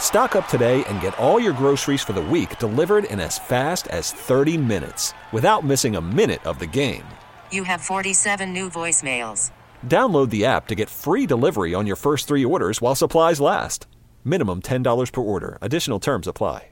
[0.00, 3.88] Stock up today and get all your groceries for the week delivered in as fast
[3.88, 7.04] as 30 minutes without missing a minute of the game.
[7.50, 9.50] You have 47 new voicemails.
[9.86, 13.86] Download the app to get free delivery on your first three orders while supplies last.
[14.24, 15.58] Minimum $10 per order.
[15.60, 16.68] Additional terms apply.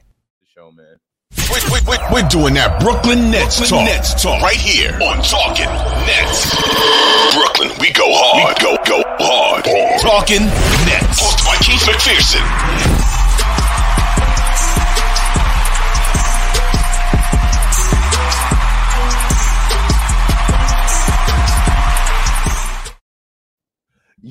[0.55, 0.97] Show, man.
[1.49, 3.95] We're, we're, we're doing that Brooklyn Nets Brooklyn talk.
[3.95, 4.41] Nets talk.
[4.41, 5.67] right here on Talkin'
[6.07, 6.55] Nets.
[7.35, 8.55] Brooklyn, we go hard.
[8.57, 9.65] We go go hard.
[10.01, 10.43] Talkin'
[10.87, 11.19] Nets.
[11.19, 12.94] Hosted by Keith McPherson.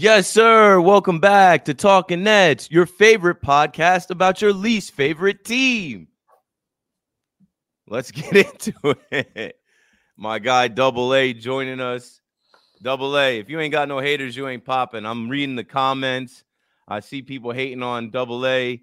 [0.04, 0.82] Yes, sir.
[0.82, 6.08] Welcome back to Talkin' Nets, your favorite podcast about your least favorite team.
[7.88, 9.56] Let's get into it.
[10.18, 12.20] My guy Double A joining us.
[12.82, 15.06] Double A, if you ain't got no haters, you ain't popping.
[15.06, 16.44] I'm reading the comments.
[16.86, 18.82] I see people hating on Double A.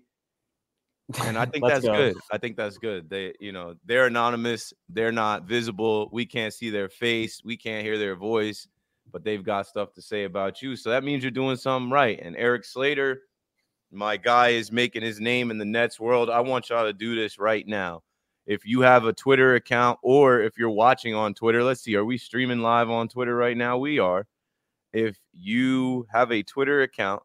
[1.23, 1.95] And I think that's go.
[1.95, 2.15] good.
[2.31, 3.11] I think that's good.
[3.11, 4.73] They, you know, they're anonymous.
[4.89, 6.09] They're not visible.
[6.11, 7.43] We can't see their face.
[7.45, 8.67] We can't hear their voice
[9.11, 10.75] but they've got stuff to say about you.
[10.75, 12.19] So that means you're doing something right.
[12.21, 13.21] And Erik Slater,
[13.91, 16.29] my guy, is making his name in the Nets world.
[16.29, 18.03] I want y'all to do this right now.
[18.45, 22.05] If you have a Twitter account or if you're watching on Twitter, let's see, are
[22.05, 23.77] we streaming live on Twitter right now?
[23.77, 24.25] We are.
[24.93, 27.23] If you have a Twitter account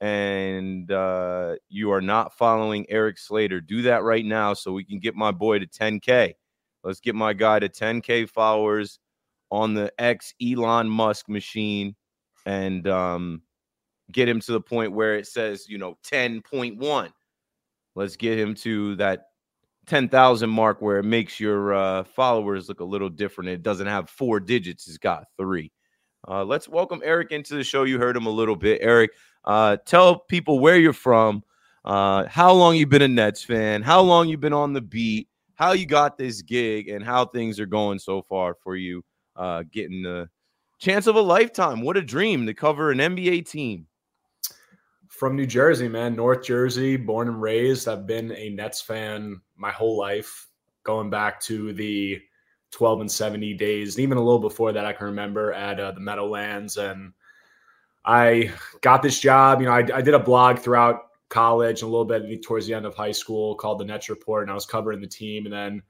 [0.00, 4.98] and uh, you are not following Erik Slater, do that right now so we can
[4.98, 6.34] get my boy to 10K.
[6.84, 8.98] Let's get my guy to 10K followers
[9.52, 11.94] on the ex Elon Musk machine
[12.46, 13.42] and um,
[14.10, 17.10] get him to the point where it says, you know, 10.1.
[17.94, 19.26] Let's get him to that
[19.86, 23.50] 10,000 mark where it makes your uh, followers look a little different.
[23.50, 25.70] It doesn't have four digits, it's got three.
[26.26, 27.82] Uh, let's welcome Erik into the show.
[27.84, 28.80] You heard him a little bit.
[28.80, 29.10] Erik,
[29.44, 31.42] uh, tell people where you're from,
[31.84, 35.28] uh, how long you've been a Nets fan, how long you've been on the beat,
[35.56, 39.04] how you got this gig, and how things are going so far for you
[39.36, 40.28] uh, getting the
[40.78, 41.80] chance of a lifetime.
[41.82, 43.86] What a dream to cover an NBA team.
[45.08, 47.86] From New Jersey, man, North Jersey, born and raised.
[47.86, 50.48] I've been a Nets fan my whole life,
[50.84, 52.20] going back to the
[52.72, 54.84] 12 and 70 days, and even a little before that.
[54.84, 57.12] I can remember at uh, the Meadowlands, and
[58.04, 59.60] I got this job.
[59.60, 62.74] You know, I, I did a blog throughout college and a little bit towards the
[62.74, 65.52] end of high school called the Nets Report, and I was covering the team, and
[65.52, 65.82] then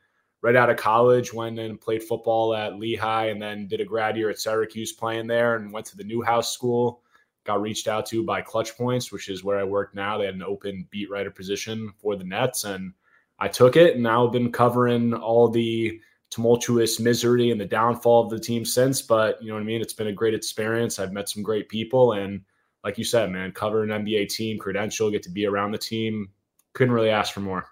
[0.42, 4.16] right out of college, went and played football at Lehigh and then did a grad
[4.16, 7.00] year at Syracuse playing there and went to the Newhouse School.
[7.44, 10.18] Got reached out to by Clutch Points, which is where I work now.
[10.18, 12.92] They had an open beat writer position for the Nets, and
[13.38, 13.94] I took it.
[13.94, 16.00] And now I've been covering all the
[16.30, 19.02] tumultuous misery and the downfall of the team since.
[19.02, 19.80] But you know what I mean?
[19.80, 20.98] It's been a great experience.
[20.98, 22.12] I've met some great people.
[22.12, 22.42] And
[22.84, 26.30] like you said, man, cover an NBA team, credential, get to be around the team.
[26.74, 27.66] Couldn't really ask for more.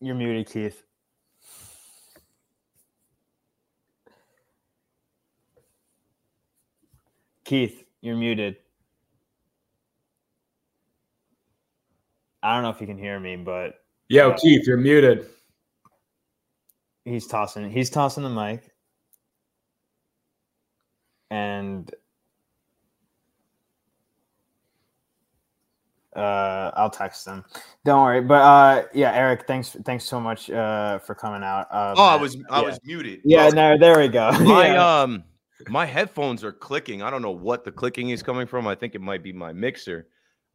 [0.00, 0.82] You're muted, Keith.
[7.44, 8.56] Keith, you're muted.
[12.42, 15.26] I don't know if you can hear me, but Yo, Keith, you're muted.
[17.04, 18.70] he's tossing he's tossing the mic.
[21.30, 21.92] And
[26.16, 27.44] uh I'll text them
[27.84, 28.20] Don't worry.
[28.20, 31.66] But uh yeah, Erik, thanks thanks so much uh for coming out.
[31.70, 32.66] Uh, Oh, I was I Yeah.
[32.66, 33.20] was muted.
[33.24, 34.30] Yeah, Well, no, there we go.
[34.40, 35.02] my Yeah.
[35.02, 35.24] um
[35.68, 37.02] my headphones are clicking.
[37.02, 38.66] I don't know what the clicking is coming from.
[38.66, 40.08] I think it might be my mixer.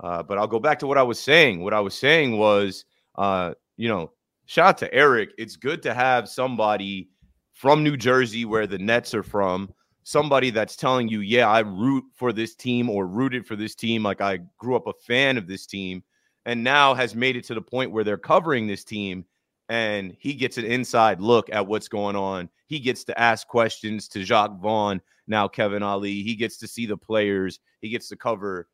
[0.03, 1.61] Uh, but I'll go back to what I was saying.
[1.61, 2.83] What I was saying was,
[3.17, 4.11] uh, you know,
[4.45, 5.29] shout out to Erik.
[5.37, 7.09] It's good to have somebody
[7.53, 9.73] from New Jersey, where the Nets are from,
[10.05, 14.03] somebody that's telling you, yeah, I root for this team or rooted for this team.
[14.03, 16.03] Like I grew up a fan of this team
[16.45, 19.25] and now has made it to the point where they're covering this team
[19.67, 22.49] and he gets an inside look at what's going on.
[22.67, 26.21] He gets to ask questions to Jacque Vaughn, now Kevin Ollie.
[26.21, 27.59] He gets to see the players.
[27.81, 28.69] He gets to cover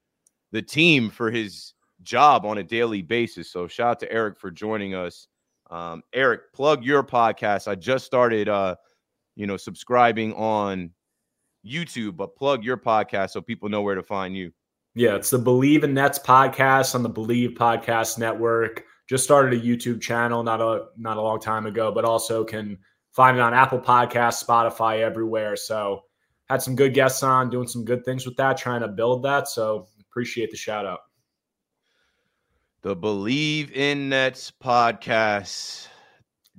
[0.51, 1.73] the team for his
[2.03, 3.49] job on a daily basis.
[3.49, 5.27] So shout out to Erik for joining us.
[5.69, 7.69] Um, Erik, plug your podcast.
[7.69, 8.75] I just started, uh,
[9.37, 10.91] you know, subscribing on
[11.65, 14.51] YouTube, but plug your podcast so people know where to find you.
[14.93, 18.83] Yeah, it's the Believe in Nets podcast on the Believe Podcast Network.
[19.07, 22.77] Just started a YouTube channel not a not a long time ago, but also can
[23.13, 25.55] find it on Apple Podcasts, Spotify, everywhere.
[25.55, 26.01] So
[26.49, 29.47] had some good guests on, doing some good things with that, trying to build that.
[29.47, 30.99] So appreciate the shout out.
[32.81, 35.87] The Believe in Nets podcast.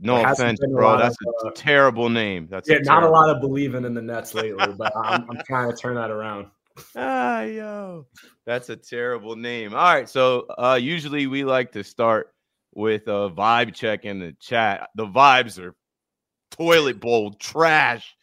[0.01, 0.99] No offense, bro.
[0.99, 2.49] That's of, a uh, terrible name.
[2.51, 5.41] That's yeah, a not a lot of believing in the Nets lately, but I'm, I'm
[5.47, 6.47] trying to turn that around.
[6.97, 8.07] ah, yo,
[8.47, 9.75] that's a terrible name.
[9.75, 12.33] All right, so uh, usually we like to start
[12.75, 14.89] with a vibe check in the chat.
[14.95, 15.75] The vibes are
[16.51, 18.17] toilet bowl trash,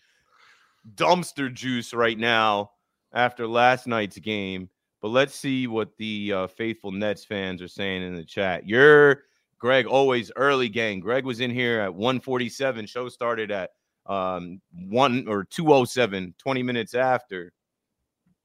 [0.96, 2.72] dumpster juice right now
[3.14, 4.70] after last night's game.
[5.02, 8.68] But let's see what the uh, faithful Nets fans are saying in the chat.
[8.68, 9.24] You're
[9.60, 11.00] Greg always early gang.
[11.00, 12.86] Greg was in here at 147.
[12.86, 13.72] Show started at
[14.06, 17.52] um, 1 or 207, 20 minutes after.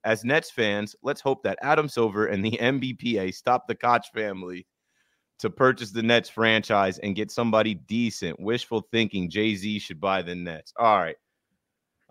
[0.05, 4.67] As Nets fans, let's hope that Adam Silver and the NBPA stop the Koch family
[5.39, 8.39] to purchase the Nets franchise and get somebody decent.
[8.39, 10.73] Wishful thinking Jay Z should buy the Nets.
[10.79, 11.17] All right.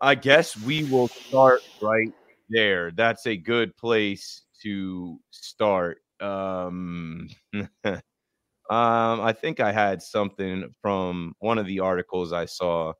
[0.01, 2.11] I guess we will start right
[2.49, 2.91] there.
[2.91, 5.99] That's a good place to start.
[6.19, 7.29] Um,
[8.73, 12.93] um, I think I had something from one of the articles I saw.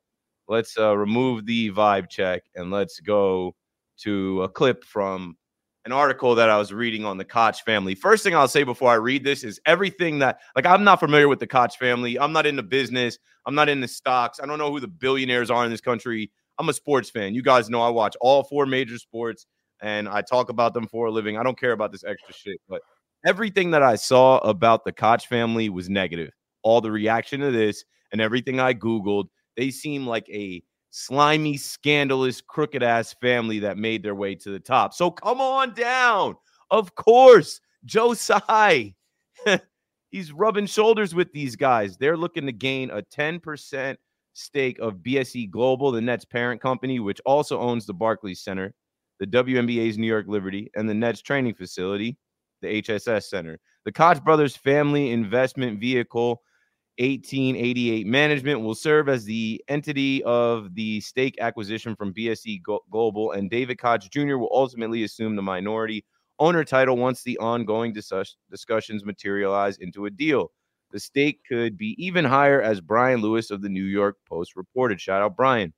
[0.46, 3.56] Let's uh, remove the vibe check and let's go
[4.02, 5.36] to a clip from
[5.84, 7.96] an article that I was reading on the Koch family.
[7.96, 11.26] First thing I'll say before I read this is everything that, like, I'm not familiar
[11.26, 12.20] with the Koch family.
[12.20, 13.18] I'm not in the business.
[13.44, 14.38] I'm not in the stocks.
[14.40, 16.30] I don't know who the billionaires are in this country.
[16.56, 17.34] I'm a sports fan.
[17.34, 19.46] You guys know I watch all four major sports
[19.82, 21.36] and I talk about them for a living.
[21.36, 22.80] I don't care about this extra shit, but
[23.24, 26.30] everything that I saw about the Koch family was negative.
[26.62, 29.26] All the reaction to this and everything I Googled,
[29.56, 34.60] they seem like a slimy, scandalous, crooked ass family that made their way to the
[34.60, 34.94] top.
[34.94, 36.36] So come on down.
[36.70, 38.14] Of course, Joe.
[40.10, 41.96] He's rubbing shoulders with these guys.
[41.96, 43.96] They're looking to gain a 10%
[44.34, 48.74] stake of BSE Global, the Nets parent company, which also owns the Barclays Center,
[49.18, 52.16] the WNBA's New York Liberty, and the Nets training facility,
[52.64, 53.58] the HSS Center.
[53.84, 56.42] The Koch brothers family investment vehicle
[56.98, 63.50] 1888 Management will serve as the entity of the stake acquisition from BSE Global, and
[63.50, 64.36] David Koch Jr.
[64.36, 66.04] will ultimately assume the minority
[66.38, 70.52] owner title once the ongoing dis- discussions materialize into a deal.
[70.92, 75.00] The stake could be even higher, as Brian Lewis of the New York Post reported.
[75.00, 75.72] Shout out, Brian.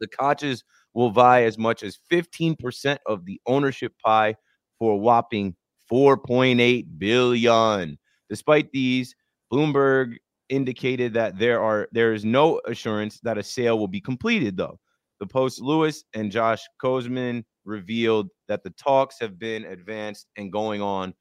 [0.00, 0.62] The Koch's
[0.94, 4.36] will vie as much as 15% of the ownership pie
[4.78, 5.56] for a whopping
[5.90, 7.98] 4.8 billion.
[8.28, 9.14] Despite these,
[9.52, 10.16] Bloomberg
[10.48, 14.78] indicated that there are there is no assurance that a sale will be completed though.
[15.20, 20.82] The Post Lewis and Josh Kosman revealed that the talks have been advanced and going
[20.82, 21.14] on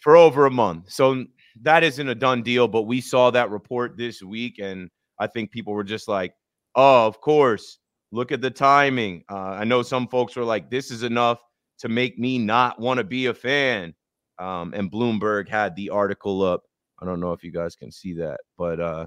[0.00, 0.90] for over a month.
[0.90, 1.24] So
[1.62, 5.52] that isn't a done deal, but we saw that report this week and I think
[5.52, 6.34] people were just like,
[6.74, 7.78] "Oh, of course.
[8.12, 11.40] Look at the timing." Uh, I know some folks were like, "This is enough
[11.84, 13.94] to make me not want to be a fan."
[14.38, 16.64] Um, and Bloomberg had the article up
[17.00, 19.06] I don't know if you guys can see that, but uh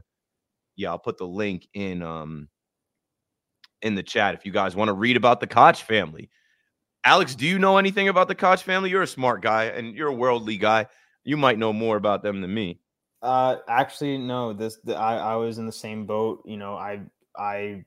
[0.76, 2.48] yeah, I'll put the link in um
[3.82, 6.30] in the chat if you guys want to read about the Koch family.
[7.04, 8.90] Alex, do you know anything about the Koch family?
[8.90, 10.88] You're a smart guy and you're a worldly guy.
[11.24, 12.80] You might know more about them than me.
[13.22, 17.02] Uh actually no, this the, I I was in the same boat, you know, I
[17.36, 17.86] I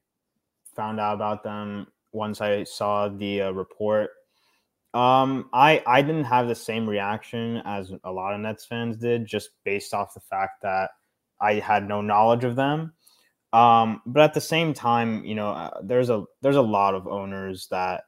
[0.75, 4.11] found out about them once I saw the uh, report
[4.95, 9.27] um, I I didn't have the same reaction as a lot of Nets fans did,
[9.27, 10.91] just based off the fact that
[11.41, 12.93] I had no knowledge of them.
[13.53, 17.07] Um, but at the same time, you know, uh, there's a there's a lot of
[17.07, 18.05] owners that,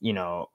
[0.00, 0.50] you know,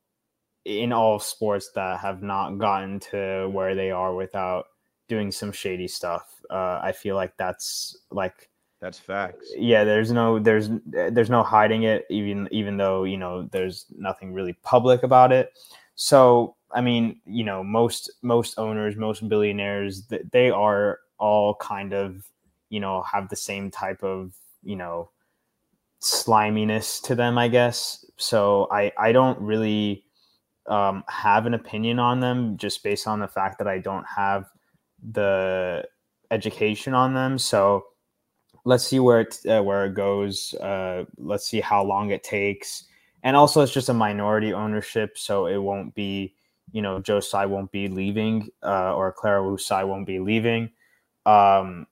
[0.65, 4.65] in all sports that have not gotten to where they are without
[5.07, 6.41] doing some shady stuff.
[6.49, 8.49] Uh, I feel like that's like
[8.81, 9.51] That's facts.
[9.57, 14.33] Yeah, there's no there's there's no hiding it even even though, you know, there's nothing
[14.33, 15.57] really public about it.
[15.95, 22.29] So, I mean, you know, most most owners, most billionaires, they are all kind of,
[22.69, 25.09] you know, have the same type of, you know,
[25.99, 28.05] sliminess to them, I guess.
[28.17, 30.03] So, I I don't really
[30.67, 34.49] um, have an opinion on them just based on the fact that I don't have
[35.11, 35.87] the
[36.31, 37.37] education on them.
[37.37, 37.85] So
[38.65, 40.53] let's see where it uh, where it goes.
[40.55, 42.85] Uh, let's see how long it takes.
[43.23, 46.35] And also, it's just a minority ownership, so it won't be,
[46.71, 50.69] you know, Joe Tsai won't be leaving, uh, or Clara Wu Tsai won't be leaving.
[51.25, 51.87] Um,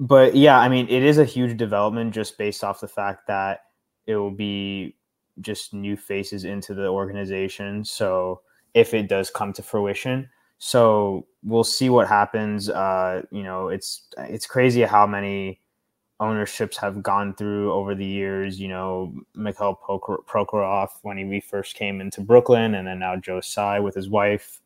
[0.00, 3.60] but yeah, I mean, it is a huge development just based off the fact that
[4.06, 4.96] it will be
[5.40, 7.84] just new faces into the organization.
[7.84, 8.40] So
[8.74, 12.68] if it does come to fruition, so we'll see what happens.
[12.68, 15.61] Uh, you know, it's it's crazy how many
[16.22, 18.60] ownerships have gone through over the years.
[18.60, 23.80] You know, Mikhail Prokhorov when he, first came into Brooklyn, and then now Joe Tsai
[23.80, 24.60] with his wife,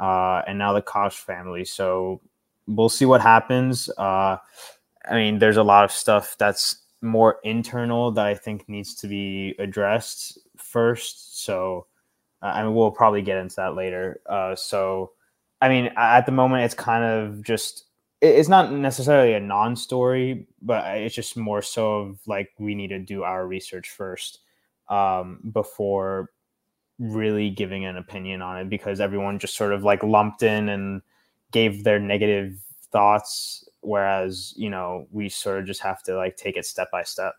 [0.00, 1.64] uh, and now the Koch family.
[1.64, 2.20] So
[2.66, 3.90] we'll see what happens.
[3.90, 4.38] Uh,
[5.08, 9.06] I mean, there's a lot of stuff that's more internal that I think needs to
[9.06, 11.44] be addressed first.
[11.44, 11.86] So,
[12.42, 14.20] uh, I mean, we'll probably get into that later.
[14.26, 15.12] Uh, so,
[15.60, 17.84] I mean, at the moment, it's kind of just
[18.24, 22.98] it's not necessarily a non-story, but it's just more so of like we need to
[22.98, 24.40] do our research first
[24.88, 26.30] um, before
[26.98, 31.02] really giving an opinion on it because everyone just sort of like lumped in and
[31.50, 32.56] gave their negative
[32.92, 37.02] thoughts whereas you know we sort of just have to like take it step by
[37.02, 37.34] step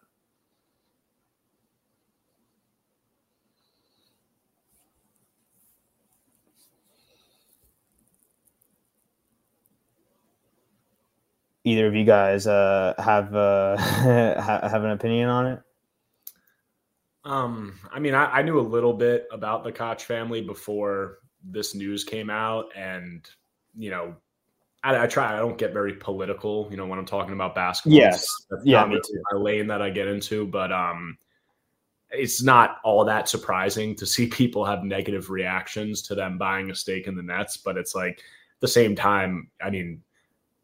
[11.65, 15.60] either of you guys uh, have uh, have an opinion on it
[17.25, 21.75] um i mean I, I knew a little bit about the koch family before this
[21.75, 23.27] news came out and
[23.75, 24.15] you know
[24.86, 25.34] I, I, try.
[25.34, 27.98] I don't get very political, you know, when I'm talking about basketball.
[27.98, 29.19] Yes, That's yeah, me too.
[29.31, 31.17] My lane that I get into, but um,
[32.12, 36.75] it's not all that surprising to see people have negative reactions to them buying a
[36.75, 37.57] stake in the Nets.
[37.57, 40.03] But it's like at the same time, I mean,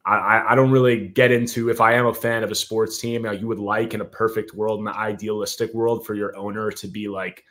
[0.03, 3.25] I, I don't really get into if I am a fan of a sports team.
[3.25, 6.88] You, would like in a perfect world, in the idealistic world, for your owner to
[6.88, 7.43] be like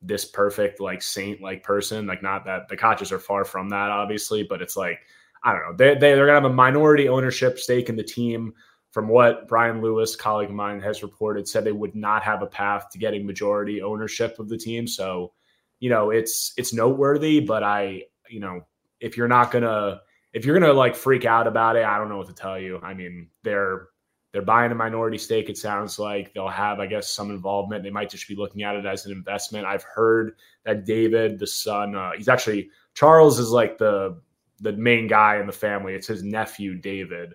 [0.00, 2.06] this perfect, like saint like person.
[2.06, 5.00] Like not that the Koches are far from that, obviously, but it's like
[5.44, 5.76] I don't know.
[5.76, 8.54] They, they, they're going to have a minority ownership stake in the team.
[8.90, 12.46] From what Brian Lewis, colleague of mine, has reported, said they would not have a
[12.46, 14.88] path to getting majority ownership of the team.
[14.88, 15.34] So,
[15.78, 18.62] you know, it's it's noteworthy, but I, you know,
[18.98, 20.00] if you're not gonna
[20.32, 22.78] if you're gonna like freak out about it, I don't know what to tell you.
[22.82, 23.88] I mean, they're
[24.32, 25.48] they're buying a minority stake.
[25.48, 27.82] It sounds like they'll have, I guess, some involvement.
[27.82, 29.66] They might just be looking at it as an investment.
[29.66, 34.20] I've heard that David, the son, uh, he's actually Charles is like the
[34.60, 35.94] the main guy in the family.
[35.94, 37.34] It's his nephew David,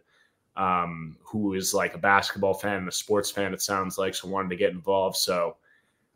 [0.56, 3.54] um, who is like a basketball fan and a sports fan.
[3.54, 5.18] It sounds like so wanted to get involved.
[5.18, 5.58] So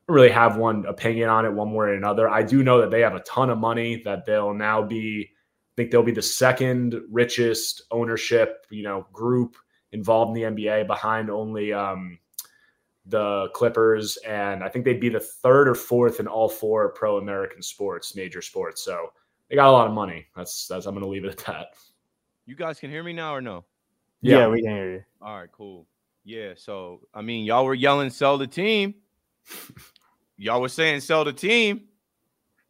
[0.08, 2.30] really have one opinion on it, one way or another.
[2.30, 4.02] I do know that they have a ton of money.
[4.04, 5.32] That they'll now be,
[5.78, 9.56] think they'll be the second richest ownership, you know, group
[9.94, 11.72] involved in the NBA, behind only.
[11.72, 12.20] Um,
[13.10, 17.18] the Clippers, and I think they'd be the third or fourth in all four pro
[17.18, 18.84] American sports, major sports.
[18.84, 19.14] So
[19.50, 20.28] they got a lot of money.
[20.36, 21.68] That's that's I'm gonna leave it at that.
[22.46, 23.66] You guys can hear me now or no?
[24.22, 25.04] Yeah, yeah we can hear you.
[25.22, 25.88] All right, cool.
[26.24, 28.96] Yeah, so I mean, y'all were yelling sell the team.
[30.38, 31.84] y'all were saying sell the team.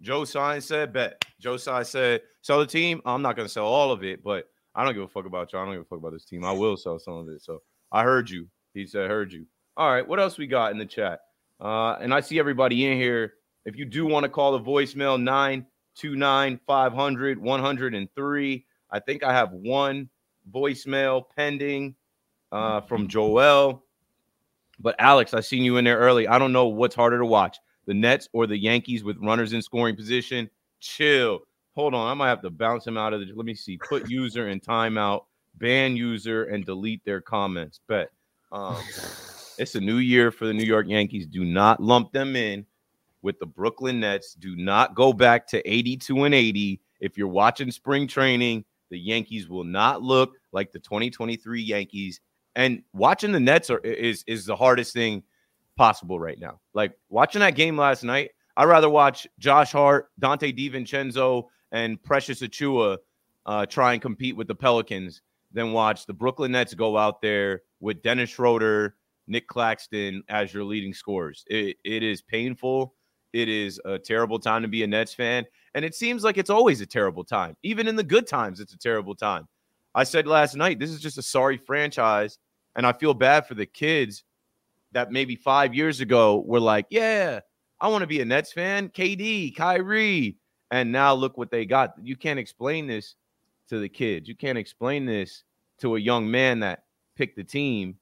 [0.01, 1.25] Joe Tsai said bet.
[1.39, 3.01] Joe Tsai said sell the team.
[3.05, 5.63] I'm not gonna sell all of it, but I don't give a fuck about y'all.
[5.63, 6.45] I don't give a fuck about this team.
[6.45, 7.43] I will sell some of it.
[7.43, 7.61] So
[7.91, 8.47] I heard you.
[8.73, 9.45] He said heard you.
[9.75, 11.19] All right, what else we got in the chat?
[11.59, 13.33] Uh, and I see everybody in here.
[13.65, 15.65] If you do want to call the voicemail, nine
[15.99, 18.65] 29 500 103.
[18.91, 20.09] I think I have one
[20.49, 21.95] voicemail pending
[22.53, 23.83] uh, from Joel.
[24.79, 26.29] But Alex, I seen you in there early.
[26.29, 29.61] I don't know what's harder to watch, the Nets or the Yankees with runners in
[29.61, 30.49] scoring position.
[30.79, 31.41] Chill.
[31.77, 33.31] Hold on, I might have to bounce him out of the.
[33.35, 33.77] Let me see.
[33.77, 35.25] Put user in timeout,
[35.59, 37.79] ban user, and delete their comments.
[37.87, 38.09] But
[38.51, 38.77] Um,
[39.59, 41.27] it's a new year for the New York Yankees.
[41.27, 42.65] Do not lump them in
[43.21, 44.33] with the Brooklyn Nets.
[44.33, 46.81] Do not go back to 82 and 80.
[46.99, 52.21] If you're watching spring training, the Yankees will not look like the 2023 Yankees.
[52.55, 55.21] And watching the Nets are, is is the hardest thing
[55.75, 56.59] possible right now.
[56.73, 62.41] Like watching that game last night, I'd rather watch Josh Hart, Donte DiVincenzo, and Precious
[62.41, 62.97] Achiuwa
[63.45, 65.21] uh, try and compete with the Pelicans
[65.51, 68.95] than watch the Brooklyn Nets go out there with Dennis Schroeder,
[69.27, 71.43] Nick Claxton as your leading scorers.
[71.47, 72.93] It, it is painful.
[73.33, 75.45] It is a terrible time to be a Nets fan.
[75.73, 77.55] And it seems like it's always a terrible time.
[77.63, 79.47] Even in the good times, it's a terrible time.
[79.93, 82.39] I said last night, this is just a sorry franchise.
[82.75, 84.23] And I feel bad for the kids
[84.91, 87.41] that maybe five years ago were like, yeah,
[87.79, 88.89] I want to be a Nets fan.
[88.89, 90.37] KD, Kyrie.
[90.71, 91.93] And now look what they got.
[92.01, 93.15] You can't explain this
[93.69, 94.27] to the kids.
[94.27, 95.43] You can't explain this
[95.79, 96.83] to a young man that
[97.15, 97.95] picked the team.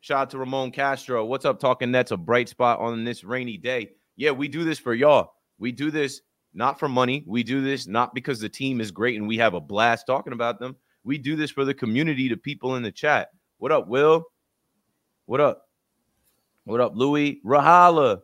[0.00, 1.24] Shout out to Ramon Castro.
[1.24, 2.10] What's up, talking Nets?
[2.10, 3.90] A bright spot on this rainy day.
[4.16, 5.34] Yeah, we do this for y'all.
[5.58, 6.22] We do this
[6.54, 7.24] not for money.
[7.26, 10.32] We do this not because the team is great and we have a blast talking
[10.32, 10.76] about them.
[11.04, 13.28] We do this for the community, the people in the chat.
[13.58, 14.24] What up, Will?
[15.26, 15.68] What up?
[16.64, 17.40] What up, Louis?
[17.44, 18.20] Rahala.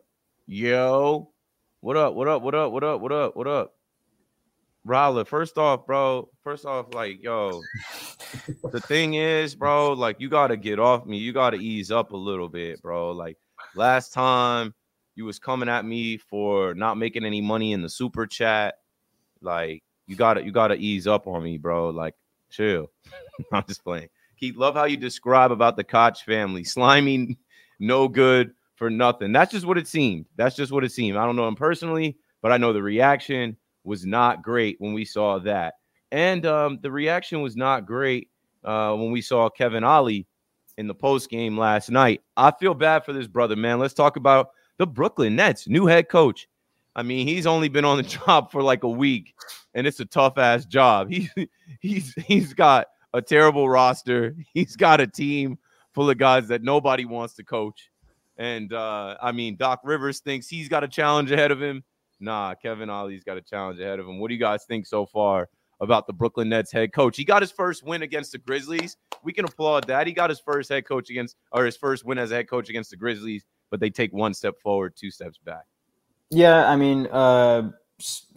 [0.47, 1.31] Yo.
[1.81, 2.13] What up?
[2.13, 2.41] What up?
[2.41, 2.73] What up?
[2.73, 2.99] What up?
[2.99, 3.35] What up?
[3.37, 3.73] What up?
[4.85, 7.61] Rahala, first off, bro, first off, like, yo,
[8.71, 11.17] the thing is, bro, like, you got to get off me.
[11.17, 13.11] You got to ease up a little bit, bro.
[13.11, 13.37] Like,
[13.75, 14.73] last time
[15.15, 18.75] you was coming at me for not making any money in the super chat.
[19.41, 21.91] Like, you got to, you got to ease up on me, bro.
[21.91, 22.15] Like,
[22.49, 22.91] chill.
[23.53, 24.09] I'm just playing.
[24.37, 26.65] Keith, love how you describe about the Koch family.
[26.65, 27.37] Slimy,
[27.79, 29.33] no good for nothing.
[29.33, 30.25] That's just what it seemed.
[30.37, 31.17] That's just what it seemed.
[31.17, 35.03] I don't know him personally, but I know the reaction was not great when we
[35.03, 35.75] saw that.
[36.11, 38.29] And um, the reaction was not great
[38.63, 40.25] uh, when we saw Kevin Ollie
[40.77, 42.21] in the post game last night.
[42.37, 43.79] I feel bad for this brother, man.
[43.79, 46.47] Let's talk about the Brooklyn Nets, new head coach.
[46.95, 49.35] I mean, he's only been on the job for like a week,
[49.73, 51.11] and it's a tough ass job.
[51.11, 51.29] He
[51.81, 54.35] he's he's got a terrible roster.
[54.53, 55.59] He's got a team
[55.93, 57.88] full of guys that nobody wants to coach.
[58.39, 61.83] And uh, I mean, Doc Rivers thinks he's got a challenge ahead of him.
[62.21, 64.17] Nah, Kevin Ollie's got a challenge ahead of him.
[64.17, 65.49] What do you guys think so far
[65.81, 67.17] about the Brooklyn Nets head coach?
[67.17, 68.95] He got his first win against the Grizzlies.
[69.23, 70.07] We can applaud that.
[70.07, 72.69] He got his first head coach against, or his first win as a head coach
[72.69, 75.65] against the Grizzlies, but they take one step forward, two steps back.
[76.29, 77.71] Yeah, I mean, uh,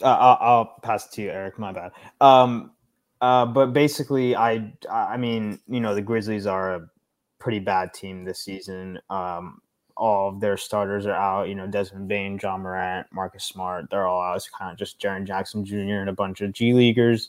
[0.02, 1.58] I'll, I'll pass it to you, Erik.
[1.60, 1.92] My bad.
[2.20, 2.72] Um,
[3.20, 6.88] uh, but basically, I, I mean, you know, the Grizzlies are a
[7.38, 8.98] pretty bad team this season.
[9.10, 9.60] Um,
[10.02, 11.48] all of their starters are out.
[11.48, 14.36] You know, Desmond Bane, Ja Morant, Marcus Smart, they're all out.
[14.36, 16.00] It's kind of just Jaren Jackson Jr.
[16.00, 17.28] and a bunch of G leaguers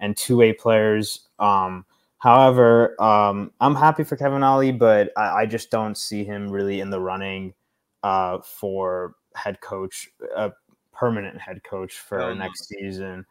[0.00, 1.28] and two way players.
[1.38, 1.84] Um,
[2.18, 6.80] however, um, I'm happy for Kevin Ollie, but I, I, just don't see him really
[6.80, 7.54] in the running
[8.02, 10.50] uh, for head coach, a
[10.92, 12.80] permanent head coach for oh, next no.
[12.80, 13.26] season.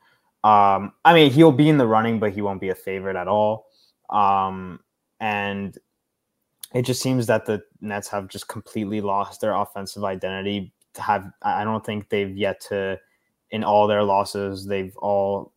[0.46, 3.28] Um, I mean, he'll be in the running, but he won't be a favorite at
[3.28, 3.66] all.
[4.10, 4.80] Um,
[5.20, 5.78] and
[6.74, 10.74] it just seems that the Nets have just completely lost their offensive identity.
[10.98, 13.00] Have, I don't think they've yet to,
[13.52, 15.54] in all their losses, they've all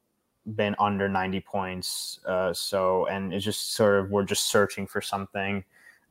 [0.54, 2.20] been under 90 points.
[2.26, 5.64] Uh, so, and it's just sort of, we're just searching for something.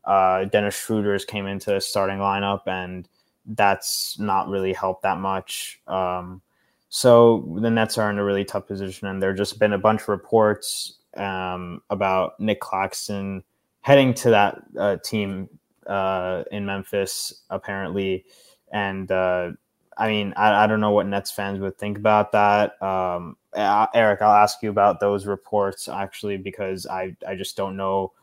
[0.06, 3.08] Uh, Dennis Schroeder's came into the starting lineup, and
[3.46, 5.82] that's not really helped that much.
[5.88, 6.42] Um,
[6.90, 10.02] so the Nets are in a really tough position, and there just been a bunch
[10.02, 13.44] of reports um, about Nick Claxton
[13.90, 15.50] heading to that uh, team
[15.88, 18.24] uh, in Memphis, apparently.
[18.72, 19.54] And uh,
[19.98, 22.80] I mean, I, I, don't know what Nets fans would think about that.
[22.84, 28.14] Um, Erik, I'll ask you about those reports actually, because I, I just don't know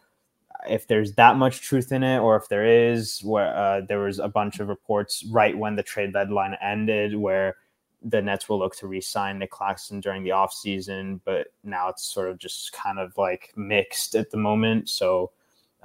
[0.71, 3.19] if there's that much truth in it or if there is.
[3.25, 7.57] Where uh, there was a bunch of reports right when the trade deadline ended where
[8.03, 12.31] the Nets will look to re-sign Nick Claxton during the offseason, but now it's sort
[12.31, 14.89] of just kind of like mixed at the moment.
[14.89, 15.33] So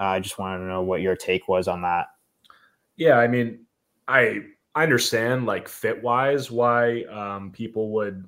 [0.02, 2.08] I just wanted to know what your take was on that.
[2.96, 3.66] Yeah, I mean,
[4.08, 4.40] I
[4.76, 8.28] I understand like fit wise why um, people would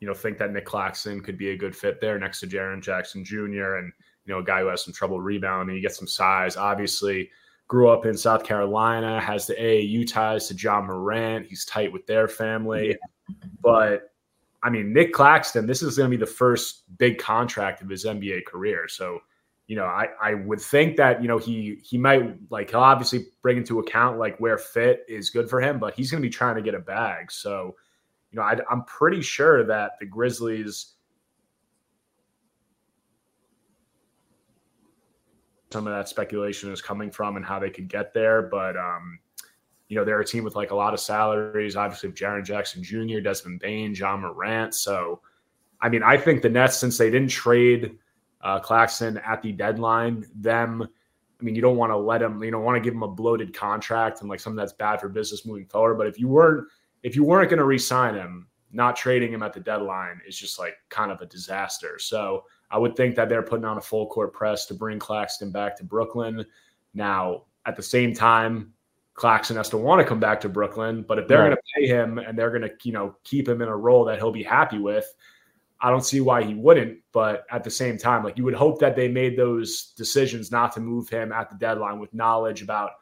[0.00, 2.82] you know think that Nick Claxton could be a good fit there next to Jaren
[2.82, 3.76] Jackson Jr.
[3.76, 3.92] and
[4.24, 5.76] you know a guy who has some trouble rebounding.
[5.76, 6.56] You get some size.
[6.56, 7.30] Obviously,
[7.68, 11.46] grew up in South Carolina, has the AAU ties to Ja Morant.
[11.46, 13.34] He's tight with their family, yeah.
[13.60, 14.08] but.
[14.64, 18.04] I mean, Nick Claxton, this is going to be the first big contract of his
[18.04, 18.86] NBA career.
[18.86, 19.18] So
[19.66, 23.26] you know, I, I would think that, you know, he he might like he'll obviously
[23.42, 26.32] bring into account like where fit is good for him, but he's going to be
[26.32, 27.30] trying to get a bag.
[27.30, 27.76] So,
[28.30, 30.94] you know, I, I'm pretty sure that the Grizzlies
[35.72, 38.42] some of that speculation is coming from and how they could get there.
[38.42, 39.18] But um,
[39.88, 43.20] you know, they're a team with like a lot of salaries, obviously Jaren Jackson Jr.,
[43.20, 44.74] Desmond Bane, Ja Morant.
[44.74, 45.20] So
[45.80, 47.96] I mean, I think the Nets, since they didn't trade
[48.42, 50.26] uh, Claxton at the deadline.
[50.34, 50.82] Them,
[51.40, 53.08] I mean, you don't want to let him, you don't want to give him a
[53.08, 55.96] bloated contract and like something that's bad for business moving forward.
[55.96, 56.68] But if you weren't,
[57.02, 60.58] if you weren't going to re-sign him, not trading him at the deadline is just
[60.58, 61.98] like kind of a disaster.
[61.98, 65.50] So I would think that they're putting on a full court press to bring Claxton
[65.50, 66.46] back to Brooklyn.
[66.94, 68.72] Now, at the same time,
[69.14, 71.48] Claxton has to want to come back to Brooklyn, but if they're Right.
[71.48, 74.06] going to pay him and they're going to, you know, keep him in a role
[74.06, 75.04] that he'll be happy with,
[75.82, 77.00] I don't see why he wouldn't.
[77.12, 80.72] But at the same time, like you would hope that they made those decisions not
[80.72, 82.92] to move him at the deadline with knowledge about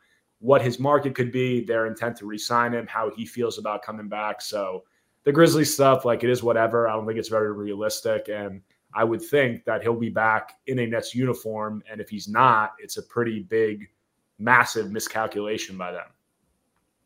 [0.40, 4.08] what his market could be, their intent to re-sign him, how he feels about coming
[4.08, 4.40] back.
[4.40, 4.84] So
[5.24, 6.88] the Grizzlies stuff, like it is whatever.
[6.88, 8.30] I don't think it's very realistic.
[8.30, 8.62] And
[8.94, 11.82] I would think that he'll be back in a Nets uniform.
[11.90, 13.90] And if he's not, it's a pretty big,
[14.38, 16.06] massive miscalculation by them.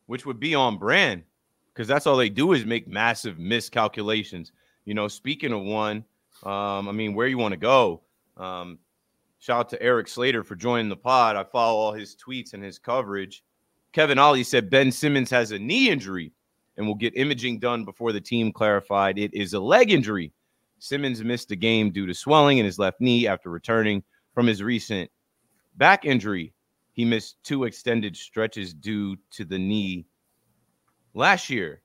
[0.07, 1.23] which would be on brand
[1.73, 4.53] because that's all they do is make massive miscalculations.
[4.85, 6.05] You know, speaking of one,
[6.43, 8.03] um, I mean, where you want to go?
[8.37, 8.79] Um,
[9.39, 11.37] shout out to Erik Slater for joining the pod.
[11.37, 13.45] I follow all his tweets and his coverage.
[13.93, 16.33] Kevin Ollie said Ben Simmons has a knee injury
[16.77, 20.33] and will get imaging done before the team clarified it is a leg injury.
[20.81, 24.03] Simmons missed a game due to swelling in his left knee after returning
[24.35, 25.11] from his recent
[25.77, 26.53] back injury.
[26.93, 30.07] He missed two extended stretches due to the knee
[31.15, 31.81] last year.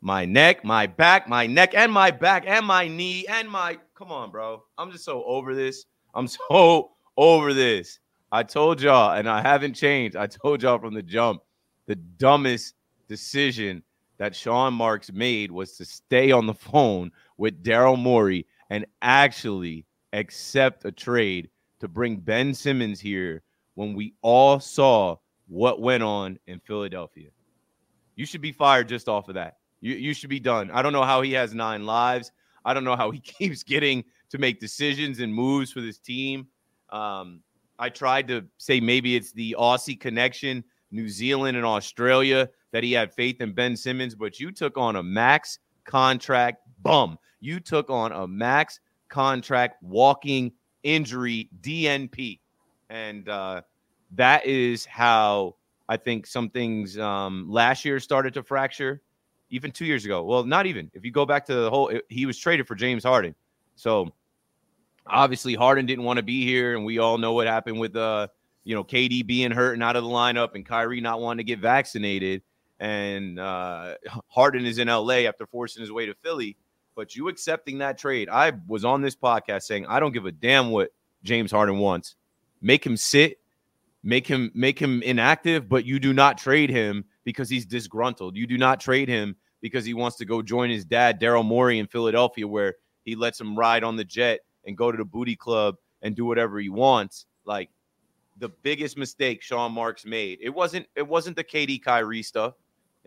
[0.00, 3.78] My neck, my back, my neck, and my back, and my knee, and my.
[3.94, 4.62] Come on, bro.
[4.78, 5.86] I'm just so over this.
[6.14, 7.98] I'm so over this.
[8.32, 10.16] I told y'all, and I haven't changed.
[10.16, 11.42] I told y'all from the jump
[11.86, 12.74] the dumbest
[13.08, 13.82] decision
[14.18, 19.86] that Sean Marks made was to stay on the phone with Daryl Morey and actually
[20.12, 23.42] accept a trade to bring Ben Simmons here
[23.74, 25.16] when we all saw
[25.48, 27.28] what went on in Philadelphia.
[28.16, 29.55] You should be fired just off of that.
[29.80, 30.70] You, you should be done.
[30.70, 32.32] I don't know how he has nine lives.
[32.64, 36.48] I don't know how he keeps getting to make decisions and moves for this team.
[36.90, 37.40] Um,
[37.78, 42.92] I tried to say maybe it's the Aussie connection, New Zealand and Australia, that he
[42.92, 47.18] had faith in Ben Simmons, but you took on a max contract bum.
[47.40, 52.40] You took on a max contract walking injury DNP.
[52.88, 53.62] And uh,
[54.12, 55.56] that is how
[55.88, 59.02] I think some things um, last year started to fracture,
[59.50, 60.22] even two years ago.
[60.22, 60.90] Well, not even.
[60.94, 63.34] If you go back to the whole, he was traded for James Harden.
[63.76, 64.12] So
[65.06, 68.28] obviously Harden didn't want to be here, and we all know what happened with uh,
[68.66, 71.44] you know, KD being hurt and out of the lineup, and Kyrie not wanting to
[71.44, 72.42] get vaccinated,
[72.80, 73.94] and uh,
[74.28, 76.56] Harden is in LA after forcing his way to Philly.
[76.96, 80.32] But you accepting that trade, I was on this podcast saying I don't give a
[80.32, 80.90] damn what
[81.22, 82.16] James Harden wants.
[82.60, 83.38] Make him sit,
[84.02, 88.36] make him make him inactive, but you do not trade him because he's disgruntled.
[88.36, 91.80] You do not trade him because he wants to go join his dad, Daryl Morey,
[91.80, 95.34] in Philadelphia, where he lets him ride on the jet and go to the booty
[95.36, 97.26] club and do whatever he wants.
[97.44, 97.68] Like
[98.38, 100.38] the biggest mistake Sean Marks made.
[100.40, 102.54] It wasn't it wasn't the KD Kyrie stuff.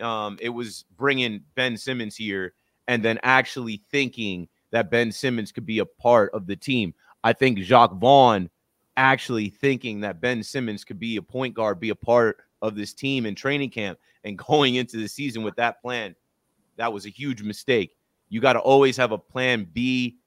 [0.02, 2.54] Um, it was bringing Ben Simmons here
[2.88, 6.94] and then actually thinking that Ben Simmons could be a part of the team.
[7.24, 8.50] I think Jacque Vaughn
[8.98, 12.94] actually thinking that Ben Simmons could be a point guard, be a part of this
[12.94, 16.16] team in training camp and going into the season with that plan.
[16.78, 17.96] That was a huge mistake.
[18.30, 20.18] You got to always have a plan B,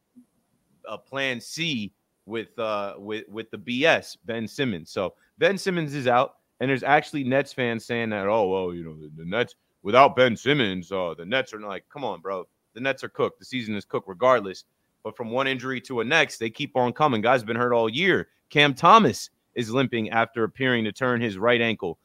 [0.89, 1.93] a plan C
[2.27, 4.91] with uh with with the BS Ben Simmons.
[4.91, 8.85] So Ben Simmons is out, and there's actually Nets fans saying that oh well you
[8.85, 12.47] know the, the Nets without Ben Simmons uh the Nets are like come on bro
[12.75, 14.65] the Nets are cooked the season is cooked regardless.
[15.03, 17.23] But from one injury to a next, they keep on coming.
[17.23, 18.29] Guys been hurt all year.
[18.51, 21.99] Cam Thomas is limping after appearing to turn his right ankle.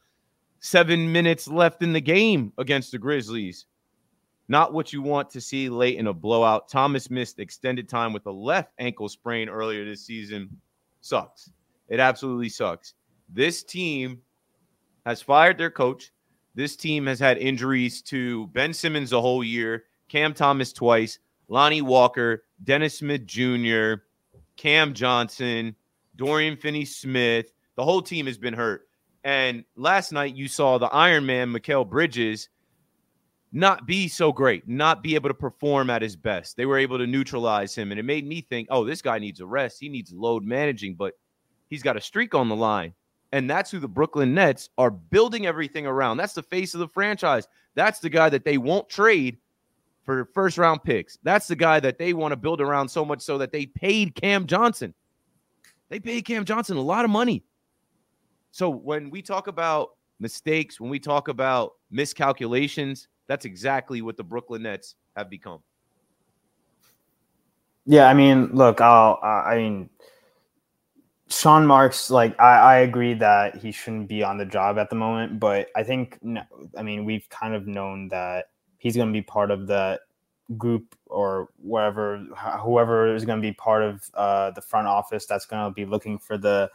[0.60, 3.66] Seven minutes left in the game against the Grizzlies.
[4.48, 6.68] Not what you want to see late in a blowout.
[6.68, 10.48] Thomas missed extended time with a left ankle sprain earlier this season.
[11.00, 11.50] Sucks.
[11.88, 12.94] It absolutely sucks.
[13.28, 14.20] This team
[15.04, 16.12] has fired their coach.
[16.54, 21.18] This team has had injuries to Ben Simmons the whole year, Cam Thomas twice,
[21.48, 24.02] Lonnie Walker, Dennis Smith Jr.,
[24.56, 25.76] Cam Johnson,
[26.16, 27.52] Dorian Finney Smith.
[27.76, 28.87] The whole team has been hurt.
[29.24, 32.48] And last night you saw the Iron Man, Mikal Bridges,
[33.52, 36.56] not be so great, not be able to perform at his best.
[36.56, 37.90] They were able to neutralize him.
[37.90, 39.78] And it made me think, oh, this guy needs a rest.
[39.80, 41.14] He needs load managing, but
[41.68, 42.94] he's got a streak on the line.
[43.32, 46.16] And that's who the Brooklyn Nets are building everything around.
[46.16, 47.46] That's the face of the franchise.
[47.74, 49.38] That's the guy that they won't trade
[50.04, 51.18] for first round picks.
[51.22, 54.14] That's the guy that they want to build around so much so that they paid
[54.14, 54.94] Cam Johnson.
[55.90, 57.44] They paid Cam Johnson a lot of money.
[58.58, 64.24] So when we talk about mistakes, when we talk about miscalculations, that's exactly what the
[64.24, 65.60] Brooklyn Nets have become.
[67.86, 69.90] Yeah, I mean, look, I'll, I mean,
[71.28, 74.96] Sean Marks, like, I, I agree that he shouldn't be on the job at the
[74.96, 76.18] moment, but I think,
[76.76, 78.46] I mean, we've kind of known that
[78.78, 80.00] he's going to be part of the
[80.56, 82.26] group or whatever,
[82.60, 85.84] whoever is going to be part of uh, the front office that's going to be
[85.84, 86.68] looking for the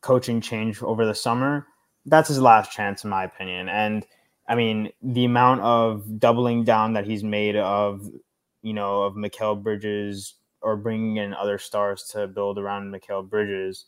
[0.00, 1.66] coaching change over the summer,
[2.06, 3.68] that's his last chance, in my opinion.
[3.68, 4.06] And
[4.48, 8.08] I mean, the amount of doubling down that he's made of,
[8.62, 13.86] you know, of Mikal Bridges or bringing in other stars to build around Mikal Bridges,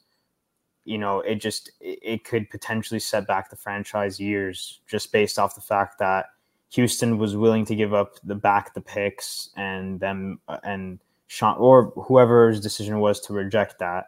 [0.84, 5.54] you know, it just it could potentially set back the franchise years just based off
[5.54, 6.26] the fact that
[6.70, 11.56] Houston was willing to give up the back the picks and them uh, and Sean
[11.58, 14.06] or whoever's decision was to reject that.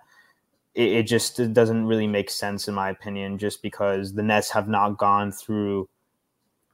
[0.75, 4.51] It, it just it doesn't really make sense in my opinion, just because the Nets
[4.51, 5.89] have not gone through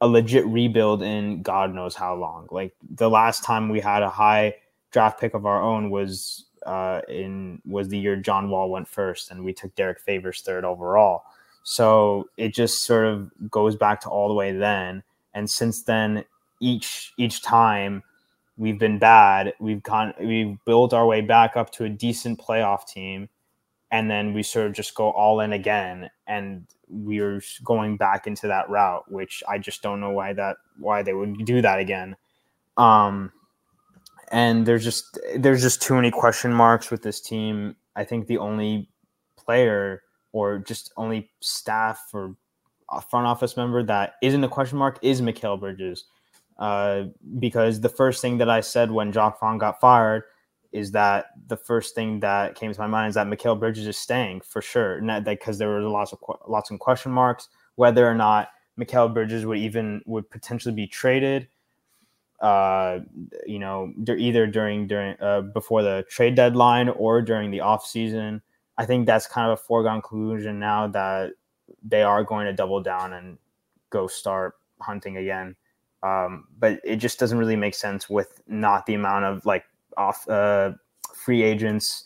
[0.01, 2.47] a legit rebuild in God knows how long.
[2.51, 4.55] Like the last time we had a high
[4.91, 9.31] draft pick of our own was uh, in was the year John Wall went first,
[9.31, 11.25] and we took Derrick Favors third overall.
[11.65, 15.03] So it just sort of goes back to all the way then.
[15.35, 16.25] And since then,
[16.61, 18.03] each each time
[18.57, 22.87] we've been bad, we've gone we've built our way back up to a decent playoff
[22.87, 23.29] team,
[23.91, 28.47] and then we sort of just go all in again, and we're going back into
[28.49, 32.17] that route, which I just don't know why that why they would do that again.
[32.77, 33.33] Um,
[34.31, 37.77] and there's just there's just too many question marks with this team.
[37.97, 38.89] I think the only
[39.37, 42.37] player or just only staff or
[43.11, 46.05] front office member that isn't a question mark is Mikal Bridges.
[46.59, 47.05] Uh,
[47.39, 50.25] because the first thing that I said when Jacque Vaughn got fired
[50.73, 53.97] is that the first thing that came to my mind is that Mikal Bridges is
[53.97, 58.15] staying for sure, That because there were lots of lots of question marks whether or
[58.15, 61.49] not Mikal Bridges would even would potentially be traded
[62.41, 63.01] uh,
[63.47, 68.41] you know, either during during uh, before the trade deadline or during the off season.
[68.77, 71.33] I think that's kind of a foregone conclusion now that
[71.83, 73.39] they are going to double down and
[73.91, 75.57] go start hunting again.
[76.05, 79.65] Um, but it just doesn't really make sense with not the amount of like
[79.99, 80.73] off uh,
[81.15, 82.05] free agents.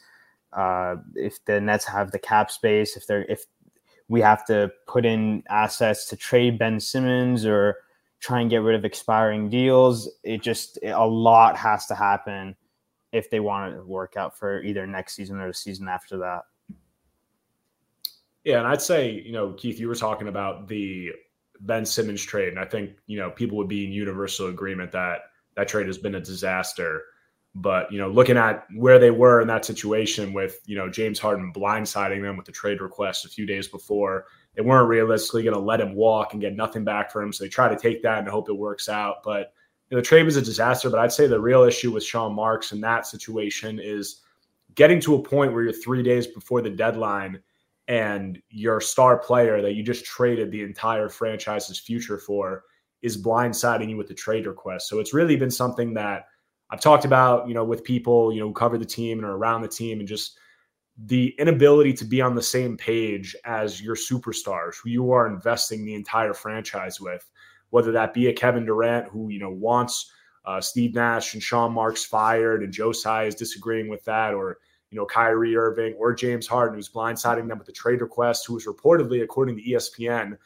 [0.52, 3.44] Uh, if the Nets have the cap space, if they're if
[4.08, 7.76] we have to put in assets to trade Ben Simmons or
[8.22, 10.08] try and get rid of expiring deals.
[10.22, 12.54] It just a lot has to happen
[13.10, 16.42] if they want to work out for either next season or the season after that.
[18.44, 21.10] Yeah, and I'd say, you know, Keith, you were talking about the
[21.60, 25.20] Ben Simmons trade, and I think, you know, people would be in universal agreement that
[25.56, 27.02] that trade has been a disaster.
[27.54, 31.18] But, you know, looking at where they were in that situation with, you know, James
[31.18, 35.54] Harden blindsiding them with the trade request a few days before, they weren't realistically going
[35.54, 37.30] to let him walk and get nothing back for him.
[37.30, 39.22] So they try to take that and hope it works out.
[39.22, 39.52] But
[39.90, 40.88] you know, the trade was a disaster.
[40.88, 44.22] But I'd say the real issue with Sean Marks in that situation is
[44.74, 47.38] getting to a point where you're three days before the deadline
[47.88, 52.64] and your star player that you just traded the entire franchise's future for
[53.02, 54.88] is blindsiding you with the trade request.
[54.88, 56.26] So it's really been something that
[56.72, 59.36] I've talked about, you know, with people, you know, who cover the team and are
[59.36, 60.38] around the team and just
[60.96, 65.84] the inability to be on the same page as your superstars who you are investing
[65.84, 67.30] the entire franchise with,
[67.70, 70.10] whether that be a Kevin Durant who, you know, wants
[70.46, 74.56] uh, Steve Nash and Sean Marks fired and Joe Tsai is disagreeing with that, or,
[74.90, 78.54] you know, Kyrie Irving or James Harden who's blindsiding them with a trade request, who
[78.54, 80.38] was reportedly, according to ESPN,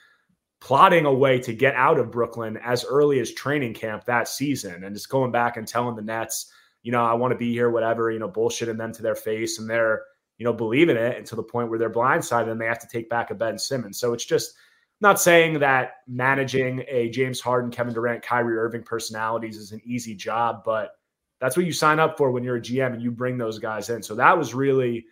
[0.61, 4.85] plotting a way to get out of Brooklyn as early as training camp that season
[4.85, 6.51] and just going back and telling the Nets,
[6.83, 9.59] you know, I want to be here, whatever, you know, bullshitting them to their face.
[9.59, 10.03] And they're,
[10.38, 13.09] you know, believing it until the point where they're blindsided and they have to take
[13.11, 13.99] back a Ben Simmons.
[13.99, 14.55] So it's just
[15.01, 20.14] not saying that managing a James Harden, Kevin Durant, Kyrie Irving personalities is an easy
[20.14, 20.92] job, but
[21.40, 23.90] that's what you sign up for when you're a GM and you bring those guys
[23.90, 24.03] in.
[24.03, 25.07] So that was really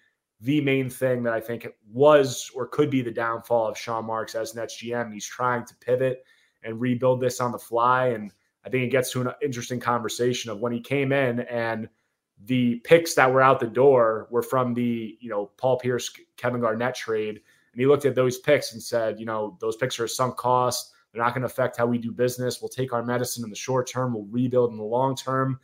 [0.45, 4.35] the main thing that I think was or could be the downfall of Sean Marks
[4.35, 5.13] as Nets GM.
[5.13, 6.25] He's trying to pivot
[6.63, 8.09] and rebuild this on the fly.
[8.09, 8.33] And
[8.65, 11.89] I think it gets to an interesting conversation of when he came in and–
[12.47, 16.61] the picks that were out the door were from the you know Paul Pierce, Kevin
[16.61, 17.37] Garnett trade,
[17.73, 20.37] and he looked at those picks and said, you know, those picks are a sunk
[20.37, 20.93] cost.
[21.13, 22.61] They're not going to affect how we do business.
[22.61, 24.15] We'll take our medicine in the short term.
[24.15, 25.61] We'll rebuild in the long term.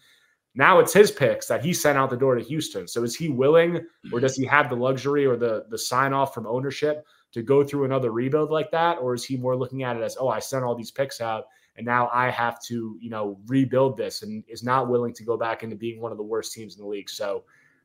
[0.55, 2.89] Now it's his picks that he sent out the door to Houston.
[2.89, 6.35] So is he willing, or does he have the luxury or the the sign off
[6.35, 9.97] from ownership to go through another rebuild like that, or is he more looking at
[9.97, 11.45] it as, oh, I sent all these picks out
[11.77, 15.37] and now I have to, you know, rebuild this and is not willing to go
[15.37, 17.09] back into being one of the worst teams in the league.
[17.09, 17.45] So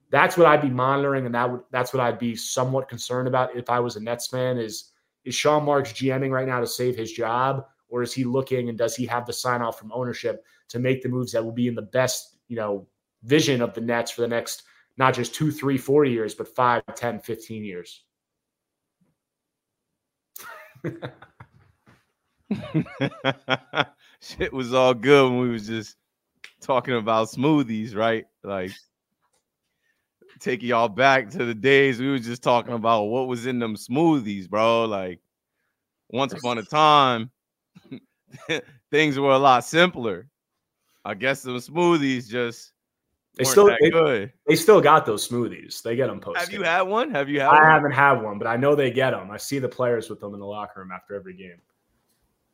[0.10, 3.56] that's what I'd be monitoring, and that would that's what I'd be somewhat concerned about
[3.56, 4.58] if I was a Nets fan.
[4.58, 4.91] Is
[5.23, 8.78] is Sean Marks GMing right now to save his job, or is he looking and
[8.78, 11.67] does he have the sign off from ownership to make the moves that will be
[11.67, 12.88] in the best, you know,
[13.23, 14.63] vision of the Nets for the next
[14.97, 18.03] not just two, three, four years, but five, 10, 15 years?
[24.21, 25.97] Shit was all good when we was just
[26.62, 28.25] talking about smoothies, right?
[28.43, 28.71] Like
[30.39, 33.75] take y'all back to the days we was just talking about what was in them
[33.75, 34.86] smoothies, bro.
[34.86, 35.19] Like
[36.10, 37.31] once upon a time,
[38.91, 40.27] things were a lot simpler.
[41.05, 42.71] I guess the smoothies just
[43.37, 44.33] They still they, good.
[44.47, 45.81] they still got those smoothies.
[45.83, 46.41] They get them posted.
[46.41, 47.11] Have you had one?
[47.11, 47.63] Have you had I one?
[47.63, 49.29] haven't had one, but I know they get them.
[49.29, 51.61] I see the players with them in the locker room after every game.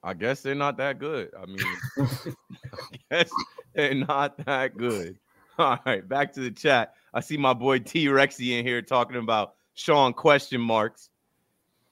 [0.03, 1.31] I guess they're not that good.
[1.39, 1.59] I mean,
[1.97, 3.31] I guess
[3.73, 5.17] they're not that good.
[5.57, 6.95] All right, back to the chat.
[7.13, 11.09] I see my boy T Rexy in here talking about Sean question marks.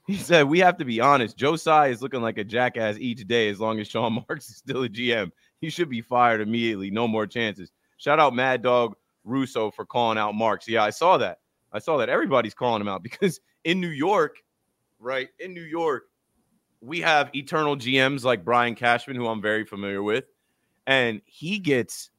[0.08, 1.38] He said we have to be honest.
[1.38, 4.56] Joe Tsai is looking like a jackass each day as long as Sean Marks is
[4.58, 5.32] still a GM.
[5.62, 6.90] He should be fired immediately.
[6.90, 7.72] No more chances.
[7.98, 8.96] Shout out Mad Dog
[9.26, 10.68] Russo for calling out Marks.
[10.68, 11.40] Yeah, I saw that.
[11.74, 12.08] I saw that.
[12.08, 14.38] Everybody's calling him out because in New York,
[15.00, 15.30] right?
[15.40, 16.04] In New York,
[16.82, 20.26] we have eternal GMs like Brian Cashman, who I'm very familiar with,
[20.88, 22.10] and he gets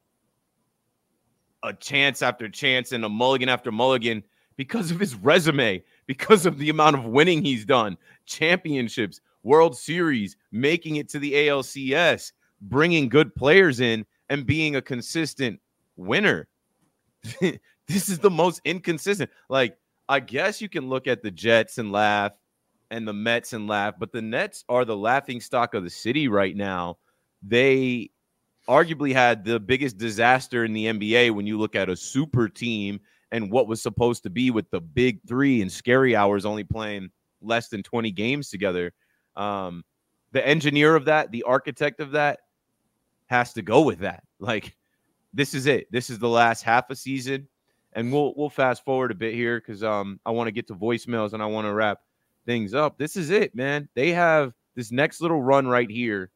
[1.62, 4.22] a chance after chance and a mulligan after mulligan
[4.57, 10.37] because of his resume, because of the amount of winning he's done, championships, World Series,
[10.53, 15.61] making it to the ALCS, bringing good players in, and being a consistent
[15.96, 16.49] winner.
[17.40, 19.31] this is the most inconsistent.
[19.49, 19.77] Like,
[20.09, 22.33] I guess you can look at the Jets and laugh
[22.90, 26.29] and the Mets and laugh, but the Nets are the laughing stock of the city
[26.29, 26.99] right now.
[27.42, 28.11] They
[28.68, 33.01] arguably had the biggest disaster in the NBA when you look at a super team
[33.33, 37.11] and what was supposed to be with the big three and scary hours only playing
[37.40, 38.92] less than 20 games together.
[39.37, 39.85] Um,
[40.33, 42.40] the engineer of that, the architect of that,
[43.31, 44.25] has to go with that.
[44.40, 44.77] Like,
[45.33, 45.87] this is it.
[45.93, 47.47] This is the last half a season.
[47.93, 50.75] And we'll we'll fast forward a bit here because um I want to get to
[50.75, 51.99] voicemails and I want to wrap
[52.47, 52.99] things up.
[52.99, 53.88] This is it, man.
[53.95, 56.31] They have this next little run right here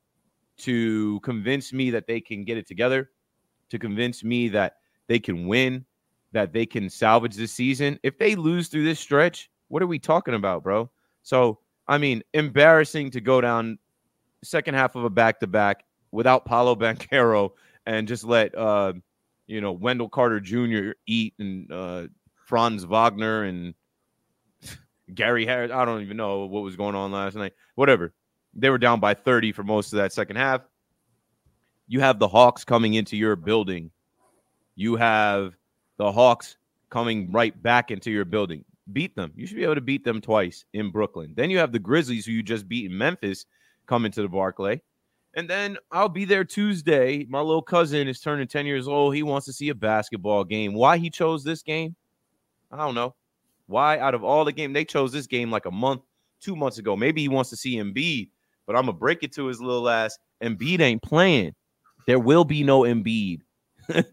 [0.59, 3.11] to convince me that they can get it together,
[3.71, 4.75] to convince me that
[5.09, 5.85] they can win,
[6.33, 7.99] that they can salvage this season.
[8.03, 10.91] If they lose through this stretch, what are we talking about, bro?
[11.23, 13.79] So, I mean, embarrassing to go down
[14.43, 17.51] second half of a back to back without Paolo Banchero
[17.85, 18.95] and just let uh
[19.47, 20.93] you know Wendell Carter Jr.
[21.07, 22.07] eat and uh
[22.47, 23.75] Franz Wagner and
[25.15, 25.73] Gary Harris.
[25.73, 27.53] I don't even know what was going on last night.
[27.75, 28.13] Whatever.
[28.55, 30.61] They were down by 30 for most of that second half.
[31.89, 33.91] You have the Hawks coming into your building.
[34.77, 35.57] You have
[35.97, 36.57] the Hawks
[36.89, 38.65] coming right back into your building.
[38.93, 39.33] Beat them.
[39.35, 41.33] You should be able to beat them twice in Brooklyn.
[41.35, 43.47] Then you have the Grizzlies, who you just beat in Memphis,
[43.87, 44.81] coming to the Barclay.
[45.37, 47.27] And then I'll be there Tuesday.
[47.29, 49.15] My little cousin is turning 10 years old.
[49.15, 50.75] He wants to see a basketball game.
[50.75, 51.97] Why he chose this game?
[52.71, 53.15] I don't know.
[53.67, 56.03] Why out of all the game they chose this game like a month,
[56.41, 56.97] two months ago?
[56.97, 58.29] Maybe he wants to see Embiid,
[58.67, 60.19] but I'm gonna break it to his little ass.
[60.43, 61.55] Embiid ain't playing.
[62.07, 63.41] There will be no Embiid.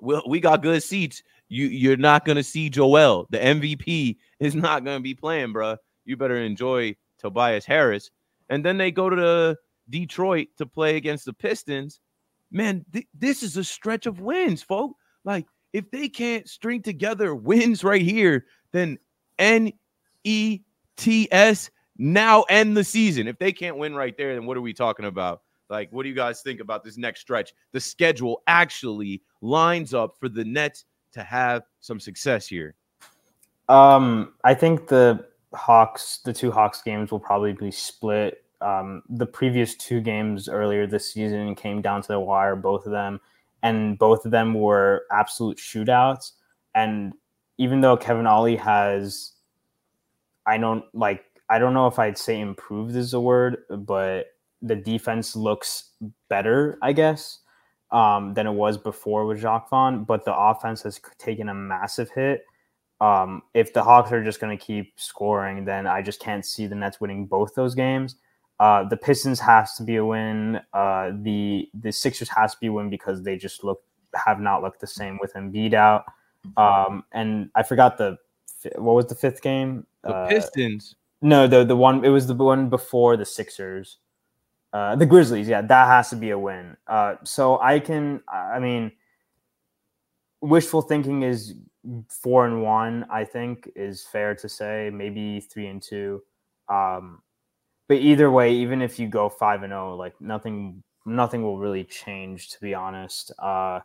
[0.00, 1.22] we, got good seats.
[1.48, 3.26] You you're not gonna see Joel.
[3.30, 5.76] The MVP is not gonna be playing, bro.
[6.04, 8.10] You better enjoy Tobias Harris.
[8.48, 9.56] And then they go to the
[9.88, 12.00] Detroit to play against the Pistons.
[12.50, 15.00] Man, th- this is a stretch of wins, folks.
[15.24, 18.98] Like if they can't string together wins right here, then
[19.38, 19.72] N
[20.24, 20.60] E
[20.96, 23.26] T S now end the season.
[23.26, 25.42] If they can't win right there, then what are we talking about?
[25.68, 27.52] Like, what do you guys think about this next stretch?
[27.72, 32.74] The schedule actually lines up for the Nets to have some success here.
[33.68, 38.44] Um, I think the Hawks, the two Hawks games will probably be split.
[38.60, 42.92] Um, the previous two games earlier this season came down to the wire, both of
[42.92, 43.20] them,
[43.62, 46.32] and both of them were absolute shootouts.
[46.74, 47.14] And
[47.58, 49.32] even though Kevin Ollie has,
[50.46, 54.26] I don't like, I don't know if I'd say improved is a word, but
[54.62, 55.90] the defense looks
[56.28, 57.40] better, I guess,
[57.92, 60.04] um, than it was before with Jacque Vaughn.
[60.04, 62.44] But the offense has taken a massive hit.
[63.00, 66.66] Um, if the Hawks are just going to keep scoring, then I just can't see
[66.66, 68.16] the Nets winning both those games.
[68.58, 70.60] Uh, the Pistons has to be a win.
[70.72, 73.82] Uh, the the Sixers has to be a win because they just look
[74.14, 76.04] have not looked the same with Embiid out.
[76.56, 78.16] Um, and I forgot the
[78.76, 79.86] what was the fifth game?
[80.02, 80.94] The Uh, Pistons.
[81.20, 83.98] no, the the one it was the one before the Sixers.
[84.72, 86.76] Uh, the Grizzlies, yeah, that has to be a win.
[86.86, 88.92] Uh, so I can, I mean,
[90.42, 91.54] wishful thinking is
[92.10, 93.06] four and one.
[93.10, 96.22] I think is fair to say, maybe three and two.
[96.68, 97.22] Um,
[97.88, 101.84] but either way, even if you go five and zero, like nothing, nothing will really
[101.84, 102.50] change.
[102.50, 103.80] To be honest, uh,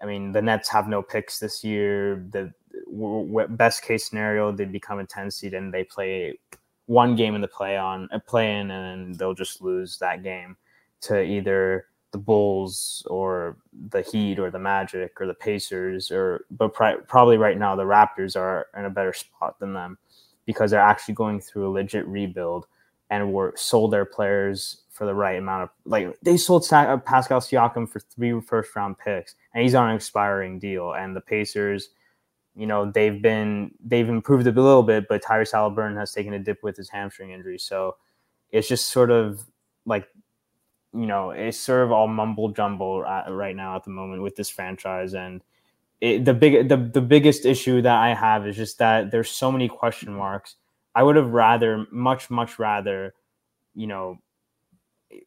[0.00, 2.24] I mean, the Nets have no picks this year.
[2.30, 2.52] The
[3.50, 6.38] best case scenario, they become a ten seed and they play
[6.86, 10.56] one game in the play on a play in, and they'll just lose that game
[11.02, 13.58] to either the Bulls or
[13.90, 18.34] the Heat or the Magic or the Pacers or but probably right now the Raptors
[18.34, 19.98] are in a better spot than them
[20.46, 22.66] because they're actually going through a legit rebuild
[23.10, 27.40] and were sold their players for the right amount of like they sold uh, Pascal
[27.40, 31.90] Siakam for three first round picks and he's on an expiring deal and the Pacers
[32.56, 36.38] you know they've been they've improved a little bit but Tyrese Haliburton has taken a
[36.38, 37.96] dip with his hamstring injury so
[38.50, 39.44] it's just sort of
[39.86, 40.08] like
[40.94, 44.48] you know, it's sort of all mumble jumble right now at the moment with this
[44.48, 45.14] franchise.
[45.14, 45.42] And
[46.00, 49.52] it, the big, the, the biggest issue that I have is just that there's so
[49.52, 50.56] many question marks.
[50.98, 53.14] I would have rather, much, much rather,
[53.72, 54.18] you know,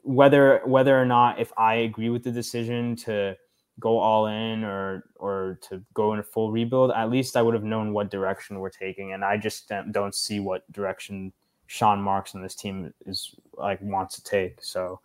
[0.03, 3.37] whether whether or not if I agree with the decision to
[3.79, 7.53] go all in or or to go in a full rebuild, at least I would
[7.53, 9.13] have known what direction we're taking.
[9.13, 11.31] And I just don't see what direction
[11.67, 14.61] Sean Marks and this team is like wants to take.
[14.61, 14.99] So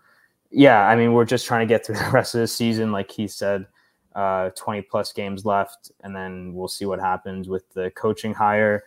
[0.50, 3.12] yeah, I mean, we're just trying to get through the rest of the season, like
[3.12, 3.66] he said.
[4.16, 8.82] Uh, 20 plus games left, and then we'll see what happens with the coaching hire.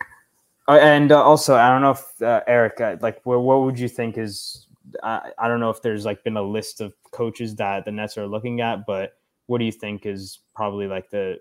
[0.70, 3.76] Uh, and uh, also, I don't know if uh, Erik, uh, like, what, what would
[3.76, 4.68] you think is?
[5.02, 8.16] I, I don't know if there's like been a list of coaches that the Nets
[8.16, 9.14] are looking at, but
[9.46, 11.40] what do you think is probably like the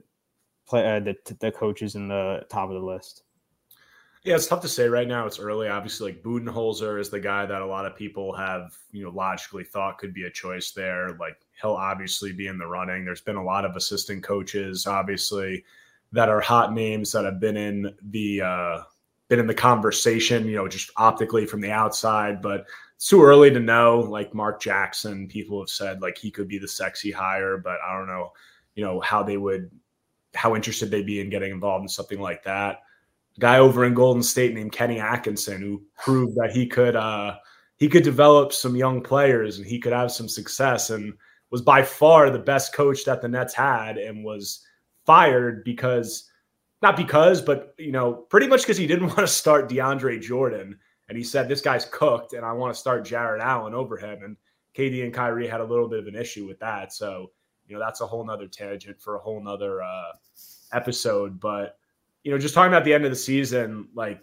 [0.68, 3.22] play uh, the the coaches in the top of the list?
[4.24, 5.28] Yeah, it's tough to say right now.
[5.28, 5.68] It's early.
[5.68, 9.64] Obviously, like Budenholzer is the guy that a lot of people have, you know, logically
[9.64, 11.16] thought could be a choice there.
[11.20, 13.06] Like he'll obviously be in the running.
[13.06, 15.64] There's been a lot of assistant coaches, obviously,
[16.14, 18.82] that are hot names that have been in the uh,
[19.30, 20.46] been in the conversation.
[20.46, 22.66] You know, just optically from the outside, but
[22.96, 24.00] it's too early to know.
[24.00, 27.98] Like Mark Jackson, people have said like he could be the sexy hire, but I
[27.98, 28.34] don't know,
[28.76, 29.72] you know, how they would,
[30.36, 32.80] how interested they'd be in getting involved in something like that
[33.40, 37.38] guy over in Golden State named Kenny Atkinson who proved that he could uh,
[37.78, 41.14] he could develop some young players and he could have some success and
[41.50, 44.66] was by far the best coach that the Nets had and was
[45.06, 46.29] fired because
[46.82, 50.78] not because but you know pretty much because he didn't want to start DeAndre Jordan
[51.08, 54.24] and he said this guy's cooked and I want to start Jarrett Allen over him
[54.24, 54.38] and
[54.76, 57.32] KD and Kyrie had a little bit of an issue with that so
[57.68, 60.12] you know that's a whole nother tangent for a whole nother uh,
[60.72, 61.80] episode but
[62.24, 64.22] you know, just talking about the end of the season, like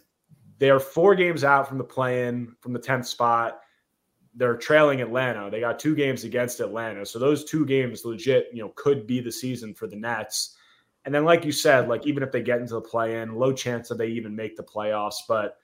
[0.58, 3.60] they're four games out from the play-in, from the 10th spot.
[4.34, 5.50] They're trailing Atlanta.
[5.50, 7.06] They got two games against Atlanta.
[7.06, 10.56] So those two games legit, you know, could be the season for the Nets.
[11.06, 13.88] And then, like you said, like even if they get into the play-in, low chance
[13.88, 15.20] that they even make the playoffs.
[15.26, 15.56] But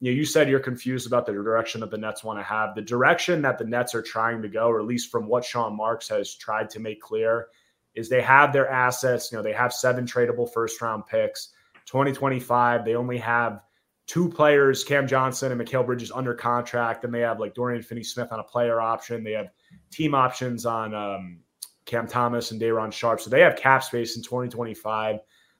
[0.00, 2.74] you know, you said you're confused about the direction that the Nets want to have.
[2.74, 5.76] The direction that the Nets are trying to go, or at least from what Sean
[5.76, 7.48] Marks has tried to make clear,
[7.94, 9.32] is they have their assets.
[9.32, 11.48] You know, they have seven tradable first round picks
[11.86, 12.84] 2025.
[12.84, 13.62] They only have
[14.06, 17.04] two players, Cam Johnson and Mikal Bridges, under contract.
[17.04, 19.24] and they have like Dorian Finney Smith on a player option.
[19.24, 19.48] They have
[19.90, 21.38] team options on um,
[21.84, 23.20] Cam Thomas and Day'Ron Sharpe.
[23.20, 25.16] So they have cap space in 2025.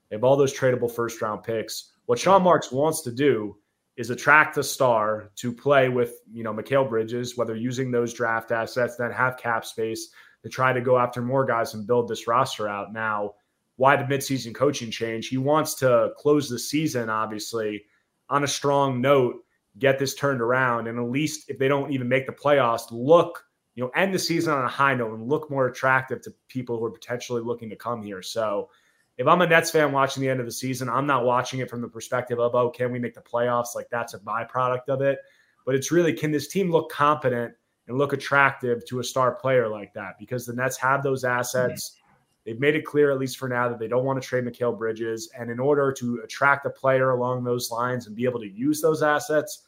[0.09, 1.91] They have all those tradable first round picks.
[2.05, 3.57] What Sean Marks wants to do
[3.95, 8.51] is attract a star to play with, you know, Mikal Bridges, whether using those draft
[8.51, 10.09] assets, then have cap space
[10.41, 12.91] to try to go after more guys and build this roster out.
[12.91, 13.35] Now,
[13.75, 15.27] why the midseason coaching change.
[15.27, 17.83] He wants to close the season, obviously,
[18.29, 19.35] on a strong note,
[19.79, 23.43] get this turned around, and at least if they don't even make the playoffs, look,
[23.75, 26.77] you know, end the season on a high note and look more attractive to people
[26.77, 28.21] who are potentially looking to come here.
[28.21, 28.69] So
[29.17, 31.69] if I'm a Nets fan watching the end of the season, I'm not watching it
[31.69, 33.75] from the perspective of, oh, can we make the playoffs?
[33.75, 35.19] Like that's a byproduct of it.
[35.65, 37.53] But it's really, can this team look competent
[37.87, 40.19] and look attractive to a star player like that?
[40.19, 41.89] Because the Nets have those assets.
[41.89, 41.99] Mm-hmm
[42.45, 44.77] They've made it clear, at least for now, that they don't want to trade Mikal
[44.77, 45.29] Bridges.
[45.37, 48.81] And in order to attract a player along those lines and be able to use
[48.81, 49.63] those assets,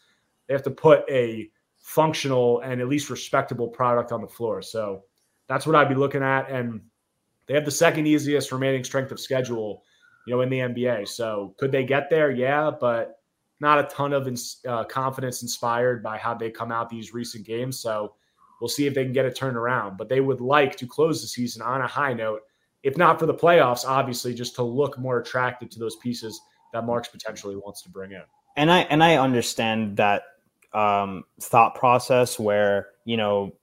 [0.47, 1.49] they have to put a
[1.86, 4.59] functional and at least respectable product on the floor.
[4.59, 5.03] So
[5.47, 6.49] that's what I'd be looking at.
[6.49, 6.81] And
[7.45, 9.83] they have the second easiest remaining strength of schedule,
[10.25, 11.07] you know, in the NBA.
[11.07, 12.31] So could they get there?
[12.31, 13.19] Yeah, but
[13.59, 14.27] not a ton of
[14.67, 17.79] uh, confidence inspired by how they come out these recent games.
[17.79, 18.15] So
[18.59, 19.95] we'll see if they can get it turned around.
[19.95, 22.41] But they would like to close the season on a high note
[22.81, 26.39] if not for the playoffs, obviously, just to look more attractive to those pieces
[26.73, 28.21] that Marks potentially wants to bring in.
[28.57, 30.23] And I and I understand that
[30.76, 33.53] um, thought process where you know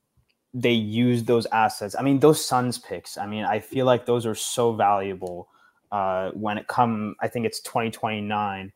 [0.55, 1.95] they use those assets.
[1.99, 3.17] I mean, those Suns picks.
[3.17, 5.49] I mean, I feel like those are so valuable
[5.91, 7.15] uh, when it come.
[7.21, 8.73] I think it's twenty twenty nine.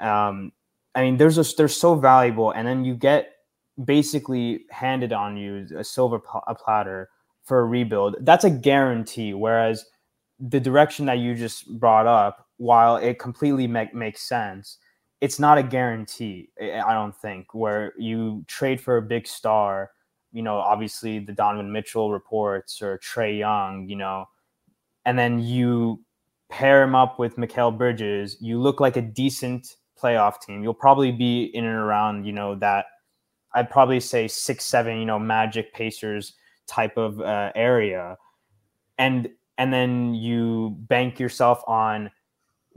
[0.00, 0.52] Um,
[0.94, 3.32] I mean, there's a, they're so valuable, and then you get
[3.84, 7.08] basically handed on you a silver pl- a platter
[7.50, 9.34] for a rebuild, that's a guarantee.
[9.34, 9.84] Whereas
[10.38, 14.78] the direction that you just brought up, while it completely make, makes sense,
[15.20, 16.50] it's not a guarantee.
[16.60, 19.90] I don't think where you trade for a big star
[20.32, 24.26] you know, obviously the Donovan Mitchell reports or Trae Young, you know,
[25.04, 26.02] and then you
[26.48, 30.62] pair him up with Mikal Bridges, you look like a decent playoff team.
[30.62, 32.86] You'll probably be in and around, you know, that
[33.54, 36.34] I'd probably say six, seven, you know, Magic Pacers
[36.66, 38.16] type of uh, area,
[38.98, 42.10] and and then you bank yourself on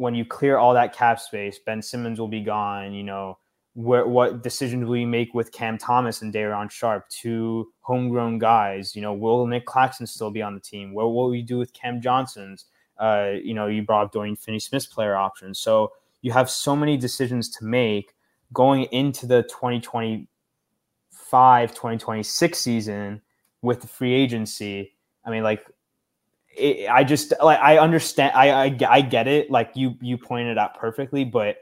[0.04, 1.58] when you clear all that cap space.
[1.66, 2.94] Ben Simmons will be gone.
[2.94, 3.38] You know,
[3.74, 8.98] where what decisions will you make with Cam Thomas and Day'Ron Sharpe, two homegrown guys?
[8.98, 10.94] You know, will Nic Claxton still be on the team?
[10.94, 12.66] What will you do with Cam Johnson's?
[12.98, 15.58] Uh, you know, you brought up Dorian Finney-Smith's player options.
[15.58, 18.14] So you have so many decisions to make
[18.52, 23.22] going into the 2025 2026 season
[23.62, 24.96] with the free agency.
[25.24, 25.66] I mean, like,
[26.56, 28.34] it, I just like I understand.
[28.36, 29.50] I, I I get it.
[29.52, 31.58] Like you you pointed out perfectly, but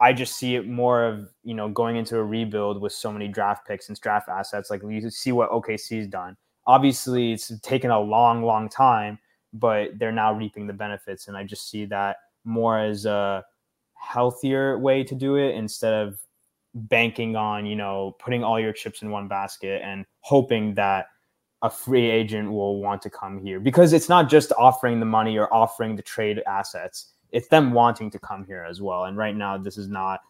[0.00, 3.28] I just see it more of you know going into a rebuild with so many
[3.28, 4.70] draft picks and draft assets.
[4.70, 6.36] Like you see what OKC's done.
[6.66, 9.18] Obviously, it's taken a long, long time,
[9.52, 13.44] but they're now reaping the benefits, and I just see that more as a
[13.94, 16.20] healthier way to do it instead of
[16.74, 21.06] banking on you know putting all your chips in one basket and hoping that
[21.62, 23.60] a free agent will want to come here.
[23.60, 27.14] Because it's not just offering the money or offering the trade assets.
[27.32, 29.04] It's them wanting to come here as well.
[29.04, 30.20] And right now this is not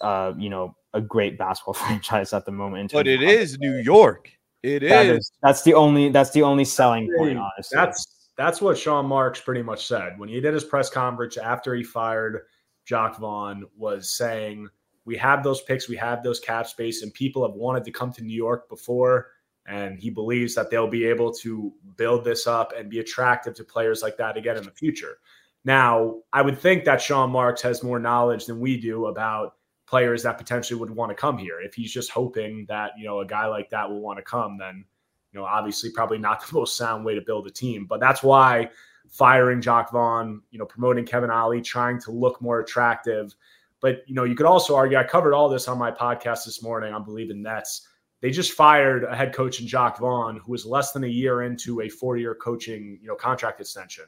[0.00, 4.28] uh you know a great basketball franchise at the moment but it is new york.
[4.64, 5.18] It that is.
[5.18, 5.32] is.
[5.40, 7.76] that's the only that's the only selling point honestly.
[7.76, 10.18] That's that's what Sean Marks pretty much said.
[10.18, 12.42] When he did his press conference after he fired
[12.84, 14.68] Jacque Vaughn was saying,
[15.04, 18.12] We have those picks, we have those cap space, and people have wanted to come
[18.12, 19.28] to New York before.
[19.66, 23.64] And he believes that they'll be able to build this up and be attractive to
[23.64, 25.18] players like that again in the future.
[25.64, 29.54] Now, I would think that Sean Marks has more knowledge than we do about
[29.86, 31.60] players that potentially would want to come here.
[31.60, 34.58] If he's just hoping that, you know, a guy like that will want to come,
[34.58, 34.84] then,
[35.32, 37.86] you know, obviously probably not the most sound way to build a team.
[37.86, 38.70] But that's why
[39.08, 43.34] firing Jacque Vaughn, you know, promoting Kevin Ollie, trying to look more attractive.
[43.80, 46.62] But, you know, you could also argue, I covered all this on my podcast this
[46.62, 47.88] morning on Believe in Nets.
[48.24, 51.42] They just fired a head coach in Jacque Vaughn, who was less than a year
[51.42, 54.06] into a four-year coaching, you know, contract extension.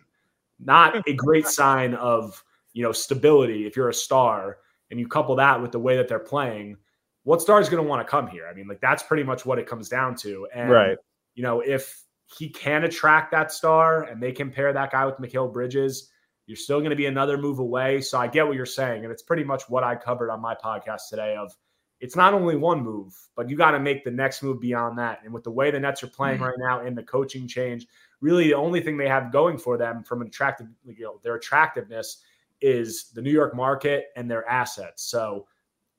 [0.58, 2.42] Not a great sign of,
[2.72, 4.56] you know, stability if you're a star
[4.90, 6.78] and you couple that with the way that they're playing.
[7.24, 8.48] What star is going to want to come here?
[8.50, 10.48] I mean, like that's pretty much what it comes down to.
[10.54, 10.96] And Right.
[11.34, 12.02] you know, if
[12.38, 16.10] he can attract that star and they can pair that guy with Mikal Bridges,
[16.46, 18.00] you're still going to be another move away.
[18.00, 19.04] So I get what you're saying.
[19.04, 21.54] And it's pretty much what I covered on my podcast today of
[22.00, 25.20] it's not only one move, but you got to make the next move beyond that.
[25.24, 26.46] And with the way the Nets are playing mm.
[26.46, 27.86] right now in the coaching change,
[28.20, 31.36] really the only thing they have going for them from an attractive, you know, their
[31.36, 32.22] attractiveness
[32.60, 35.04] is the New York market and their assets.
[35.04, 35.46] So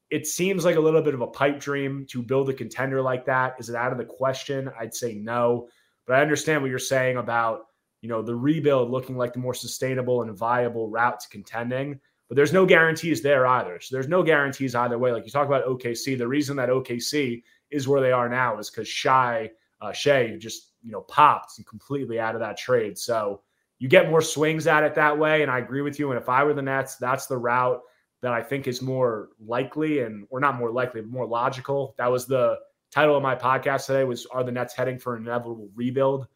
[0.10, 3.26] it seems like a little bit of a pipe dream to build a contender like
[3.26, 3.56] that.
[3.60, 4.72] Is it out of the question?
[4.80, 5.68] I'd say no.
[6.06, 7.66] But I understand what you're saying about,
[8.02, 12.00] you know, the rebuild looking like the more sustainable and viable route to contending.
[12.28, 13.80] But there's no guarantees there either.
[13.80, 15.12] So there's no guarantees either way.
[15.14, 18.70] Like you talk about OKC, the reason that OKC is where they are now is
[18.70, 19.50] because Shy
[19.82, 22.98] uh, Shai just you know popped completely out of that trade.
[22.98, 23.42] So
[23.80, 26.12] you get more swings at it that way, and I agree with you.
[26.12, 27.82] And if I were the Nets, that's the route
[28.22, 31.94] that I think is more likely and or not more likely, but more logical.
[31.98, 32.58] That was the
[32.92, 36.28] title of my podcast today was are the Nets heading for an inevitable rebuild?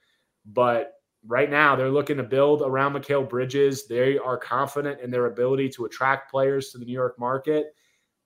[0.45, 0.93] But
[1.27, 3.87] right now they're looking to build around Mikal Bridges.
[3.87, 7.75] They are confident in their ability to attract players to the New York market.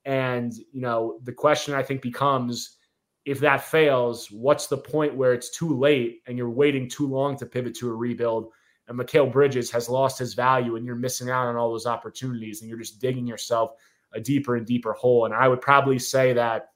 [0.05, 2.77] And, you know, the question I think becomes
[3.25, 7.35] if that fails, what's the point where it's too late and you're waiting too long
[7.37, 8.51] to pivot to a rebuild?
[8.87, 12.61] And Mikal Bridges has lost his value and you're missing out on all those opportunities
[12.61, 13.71] and you're just digging yourself
[14.13, 15.25] a deeper and deeper hole.
[15.25, 16.69] And I would probably say that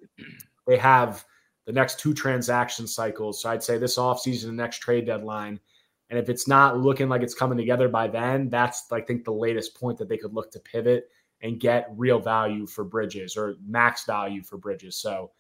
[0.66, 1.24] they have
[1.68, 3.44] the next two transaction cycles.
[3.44, 5.60] So I'd say this offseason, the next trade deadline.
[6.10, 9.32] And if it's not looking like it's coming together by then, that's I think the
[9.32, 11.10] latest point that they could look to pivot
[11.42, 14.98] and get real value for Bridges or max value for Bridges.
[14.98, 15.32] So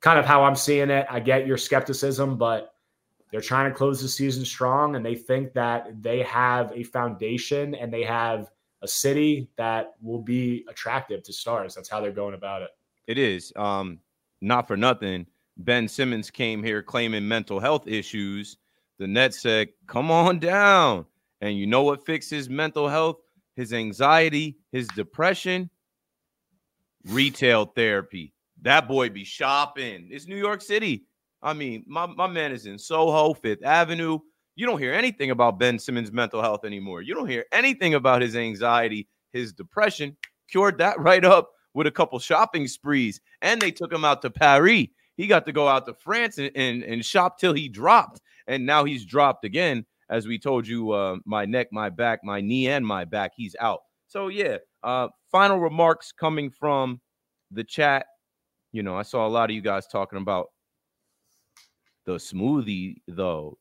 [0.00, 1.06] kind of how I'm seeing it.
[1.10, 2.74] I get your skepticism, but
[3.30, 7.74] they're trying to close the season strong and they think that they have a foundation
[7.74, 8.50] and they have
[8.82, 11.74] a city that will be attractive to stars.
[11.74, 12.70] That's how they're going about it.
[13.06, 13.52] It is.
[13.56, 13.98] Um,
[14.40, 15.26] not for nothing.
[15.56, 18.56] Ben Simmons came here claiming mental health issues.
[18.98, 21.06] The Nets said, come on down.
[21.40, 23.18] And you know what fixes mental health?
[23.54, 25.70] His anxiety, his depression,
[27.06, 28.32] retail therapy.
[28.62, 30.08] That boy be shopping.
[30.10, 31.04] It's New York City.
[31.42, 34.18] I mean, my, my man is in Soho, Fifth Avenue.
[34.56, 37.02] You don't hear anything about Ben Simmons' mental health anymore.
[37.02, 40.16] You don't hear anything about his anxiety, his depression.
[40.50, 43.20] Cured that right up with a couple shopping sprees.
[43.42, 44.86] And they took him out to Paris.
[45.16, 48.20] He got to go out to France and, and, and shop till he dropped.
[48.48, 49.86] And now he's dropped again.
[50.10, 53.54] As we told you, uh, my neck, my back, my knee, and my back, he's
[53.60, 53.80] out.
[54.08, 57.00] So, yeah, uh, final remarks coming from
[57.50, 58.06] the chat.
[58.72, 60.48] You know, I saw a lot of you guys talking about
[62.06, 63.58] the smoothie, though.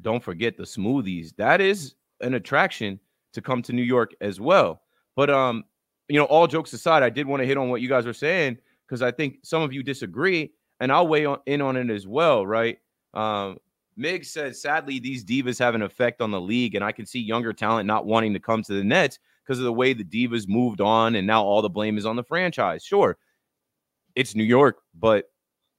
[0.00, 1.34] Don't forget the smoothies.
[1.36, 3.00] That is an attraction
[3.32, 4.82] to come to New York as well.
[5.16, 5.64] But um,
[6.08, 8.12] you know, all jokes aside, I did want to hit on what you guys were
[8.12, 11.90] saying because I think some of you disagree, and I'll weigh on, in on it
[11.90, 12.78] as well, right?
[13.14, 13.58] Um,
[13.98, 17.20] Mig says, sadly, these divas have an effect on the league, and I can see
[17.20, 20.48] younger talent not wanting to come to the Nets because of the way the divas
[20.48, 22.84] moved on, and now all the blame is on the franchise.
[22.84, 23.18] Sure,
[24.14, 25.24] it's New York, but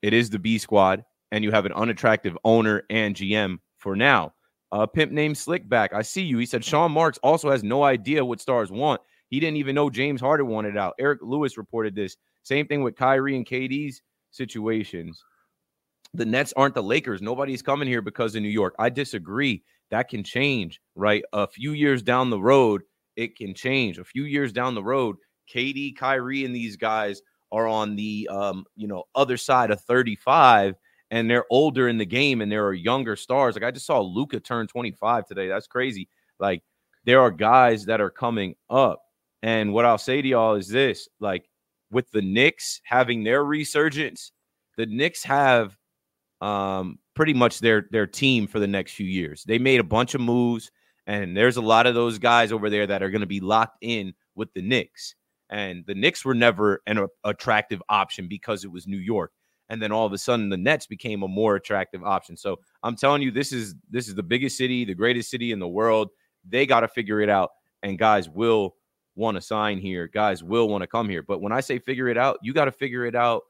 [0.01, 4.33] it is the B squad, and you have an unattractive owner and GM for now.
[4.71, 6.37] A pimp named Slickback, I see you.
[6.37, 9.01] He said Sean Marks also has no idea what stars want.
[9.29, 10.95] He didn't even know James Harden wanted out.
[10.99, 12.17] Eric Lewis reported this.
[12.43, 14.01] Same thing with Kyrie and KD's
[14.31, 15.23] situations.
[16.13, 17.21] The Nets aren't the Lakers.
[17.21, 18.75] Nobody's coming here because of New York.
[18.79, 19.63] I disagree.
[19.91, 21.23] That can change, right?
[21.33, 22.83] A few years down the road,
[23.15, 23.97] it can change.
[23.97, 25.17] A few years down the road,
[25.53, 30.75] KD, Kyrie, and these guys are on the um, you know, other side of 35
[31.11, 33.55] and they're older in the game and there are younger stars.
[33.55, 35.47] Like I just saw Luka turn 25 today.
[35.47, 36.07] That's crazy.
[36.39, 36.61] Like
[37.05, 39.01] there are guys that are coming up.
[39.41, 41.49] And what I'll say to y'all is this like
[41.91, 44.31] with the Knicks having their resurgence,
[44.77, 45.75] the Knicks have
[46.41, 49.43] um pretty much their their team for the next few years.
[49.43, 50.71] They made a bunch of moves
[51.07, 53.77] and there's a lot of those guys over there that are going to be locked
[53.81, 55.15] in with the Knicks.
[55.49, 59.31] And the Knicks were never an attractive option because it was New York
[59.69, 62.35] and then all of a sudden the Nets became a more attractive option.
[62.35, 65.59] So I'm telling you, this is this is the biggest city, the greatest city in
[65.59, 66.09] the world.
[66.47, 67.51] They got to figure it out,
[67.83, 68.75] and guys will
[69.15, 70.07] want to sign here.
[70.07, 71.21] Guys will want to come here.
[71.21, 73.43] But when I say figure it out, you got to figure it out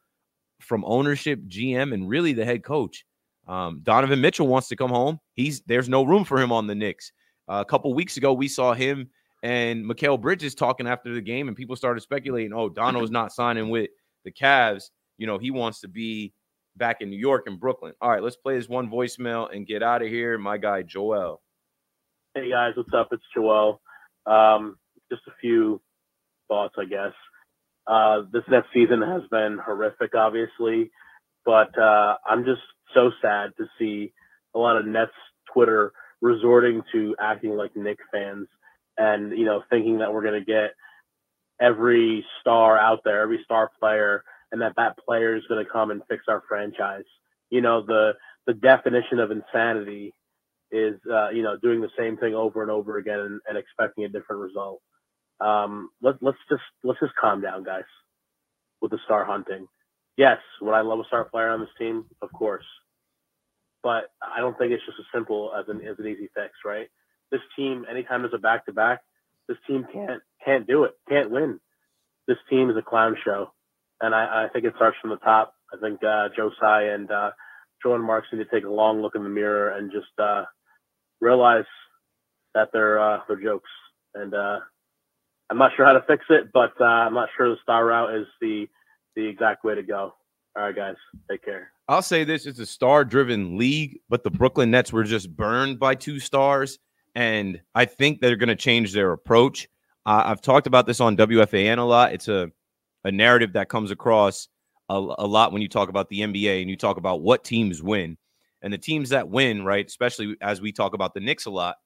[0.61, 3.05] from ownership, GM, and really the head coach.
[3.47, 5.19] Um, Donovan Mitchell wants to come home.
[5.35, 7.11] He's there's no room for him on the Knicks.
[7.47, 9.09] Uh, a couple weeks ago, we saw him
[9.41, 13.69] and Mikal Bridges talking after the game, and people started speculating, "Oh, Dono's not signing
[13.69, 13.89] with
[14.23, 14.89] the Cavs."
[15.19, 16.33] you know, he wants to be
[16.77, 17.93] back in New York and Brooklyn.
[18.01, 20.37] All right, let's play this one voicemail and get out of here.
[20.39, 21.41] My guy Joel.
[22.33, 23.09] Hey guys, what's up?
[23.11, 23.81] It's Joel.
[24.25, 24.77] Um,
[25.11, 25.81] just a few
[26.47, 27.11] thoughts, I guess.
[27.89, 30.91] Uh, this next season has been horrific, obviously,
[31.45, 32.61] but uh, I'm just
[32.93, 34.13] so sad to see
[34.55, 35.11] a lot of Nets
[35.53, 38.47] Twitter resorting to acting like Knick fans
[38.97, 40.71] and you know thinking that we're going to get
[41.59, 45.91] every star out there, every star player and that that player is going to come
[45.91, 47.05] and fix our franchise.
[47.49, 48.13] You know, the
[48.47, 50.13] the definition of insanity
[50.71, 54.05] is uh, you know doing the same thing over and over again and, and expecting
[54.05, 54.81] a different result.
[55.39, 57.83] Um, let's let's just let's just calm down, guys,
[58.81, 59.67] with the star hunting.
[60.17, 62.05] Yes, would I love a star player on this team?
[62.21, 62.65] Of course,
[63.83, 66.87] but I don't think it's just as simple as an as an easy fix, right?
[67.31, 69.01] This team, anytime there's a back to back,
[69.47, 71.59] this team can't can't do it, can't win.
[72.27, 73.51] This team is a clown show
[74.01, 75.53] and I, I think it starts from the top.
[75.73, 76.29] I think uh,
[76.61, 77.31] and uh,
[77.83, 80.43] Jordan Marks need to take a long look in the mirror and just uh,
[81.21, 81.65] realize
[82.55, 83.69] that they're uh, they're jokes.
[84.15, 84.59] And uh,
[85.49, 88.13] I'm not sure how to fix it, but uh, I'm not sure the star route
[88.13, 88.67] is the
[89.15, 90.13] the exact way to go.
[90.55, 90.95] All right, guys,
[91.29, 91.71] take care.
[91.87, 95.95] I'll say this: it's a star-driven league, but the Brooklyn Nets were just burned by
[95.95, 96.79] two stars,
[97.15, 99.67] and I think they're going to change their approach.
[100.05, 102.13] Uh, I've talked about this on WFAN a lot.
[102.13, 102.51] It's a
[103.03, 104.47] a narrative that comes across
[104.89, 107.81] a, a, lot when you talk about the NBA and you talk about what teams
[107.81, 108.17] win.
[108.61, 111.77] And the teams that win, right, especially as we talk about the Knicks a lot,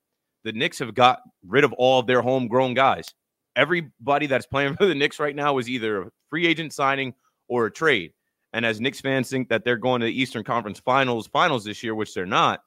[0.43, 3.13] the Knicks have got rid of all of their homegrown guys.
[3.55, 7.13] Everybody that's playing for the Knicks right now is either a free agent signing
[7.47, 8.13] or a trade.
[8.53, 11.81] And as Knicks fans think that they're going to the Eastern Conference Finals finals this
[11.81, 12.61] year, which they're not,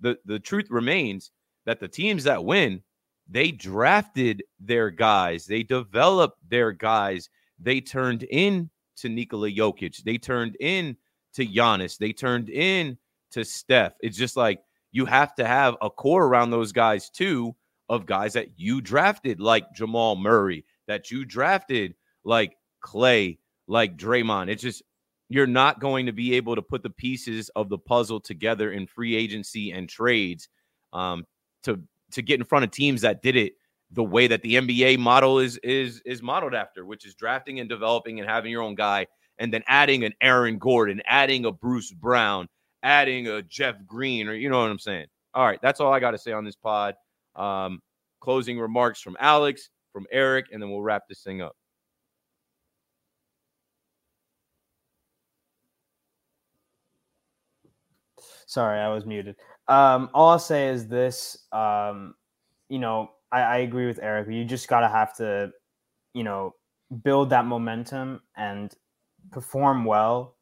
[0.00, 1.30] the, the truth remains
[1.64, 2.82] that the teams that win,
[3.28, 7.30] they drafted their guys, they developed their guys,
[7.60, 10.02] they turned in to Nikola Jokic.
[10.02, 10.96] They turned in
[11.34, 11.98] to Giannis.
[11.98, 12.98] They turned in
[13.32, 13.94] to Steph.
[14.00, 14.60] It's just like
[14.92, 17.54] you have to have a core around those guys too
[17.88, 24.48] of guys that you drafted like Jamal Murray, that you drafted like Klay, like Draymond.
[24.48, 24.82] It's just
[25.28, 28.86] you're not going to be able to put the pieces of the puzzle together in
[28.86, 30.48] free agency and trades
[30.92, 31.26] um,
[31.62, 31.80] to
[32.12, 33.54] to get in front of teams that did it
[33.92, 37.68] the way that the NBA model is is is modeled after, which is drafting and
[37.68, 39.06] developing and having your own guy,
[39.38, 42.48] and then adding an Aaron Gordon, adding a Bruce Brown,
[42.82, 45.06] adding a Jeff Green, or you know what I'm saying.
[45.34, 46.94] All right, that's all I got to say on this pod.
[47.38, 47.80] Um,
[48.20, 51.56] closing remarks from Alex, from Erik, and then we'll wrap this thing up.
[58.46, 59.36] Sorry, I was muted.
[59.68, 61.36] Um, all I'll say is this.
[61.52, 62.14] Um,
[62.68, 64.28] you know, I, I agree with Erik.
[64.28, 65.50] You just gotta have to,
[66.14, 66.54] you know,
[67.04, 68.72] build that momentum and
[69.30, 70.36] perform well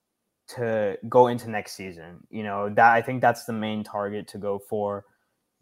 [0.48, 2.26] to go into next season.
[2.30, 5.04] You know, that I think that's the main target to go for.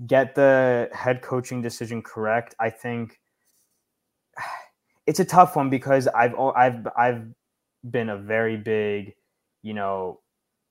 [0.07, 2.55] Get the head coaching decision correct.
[2.59, 3.20] I think
[5.07, 7.24] it's a tough one because I've I've I've
[7.88, 9.14] been a very big,
[9.62, 10.20] you know,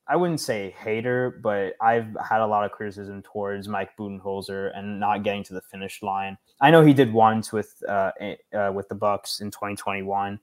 [0.08, 5.00] I wouldn't say hater, but I've had a lot of criticism towards Mike Budenholzer and
[5.00, 6.38] not getting to the finish line.
[6.60, 8.12] I know he did once with uh,
[8.54, 10.40] uh with the Bucks in 2021,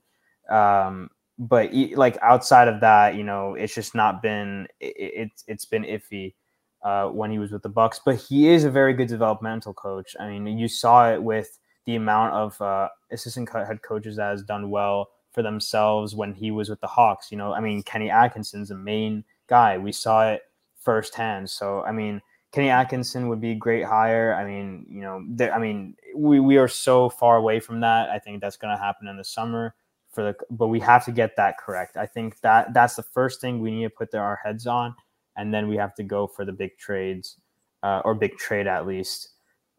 [0.48, 5.64] um, but like outside of that, you know, it's just not been it, it's it's
[5.66, 6.34] been iffy
[6.82, 8.00] uh, when he was with the Bucks.
[8.04, 10.16] But he is a very good developmental coach.
[10.18, 14.42] I mean, you saw it with the amount of uh, assistant head coaches that has
[14.42, 17.30] done well for themselves when he was with the Hawks.
[17.30, 19.78] You know, I mean, Kenny Atkinson's a main guy.
[19.78, 20.42] We saw it
[20.78, 21.48] firsthand.
[21.50, 22.20] So, I mean,
[22.52, 24.34] Kenny Atkinson would be a great hire.
[24.34, 28.10] I mean, you know, I mean, we, we are so far away from that.
[28.10, 29.74] I think that's going to happen in the summer
[30.10, 31.96] for the, but we have to get that correct.
[31.96, 34.96] I think that that's the first thing we need to put our heads on.
[35.40, 37.36] And then we have to go for the big trades
[37.82, 39.30] uh, or big trade at least.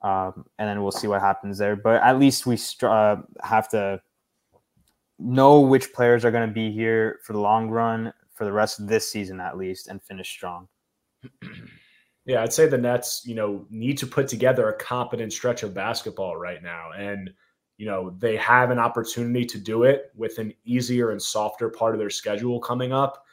[0.01, 1.75] Um, and then we'll see what happens there.
[1.75, 4.01] But at least we uh, have to
[5.19, 8.79] know which players are going to be here for the long run for the rest
[8.79, 10.67] of this season at least and finish strong.
[12.25, 15.73] Yeah, I'd say the Nets, you know, need to put together a competent stretch of
[15.73, 16.91] basketball right now.
[16.95, 17.31] And,
[17.77, 21.95] you know, they have an opportunity to do it with an easier and softer part
[21.95, 23.25] of their schedule coming up.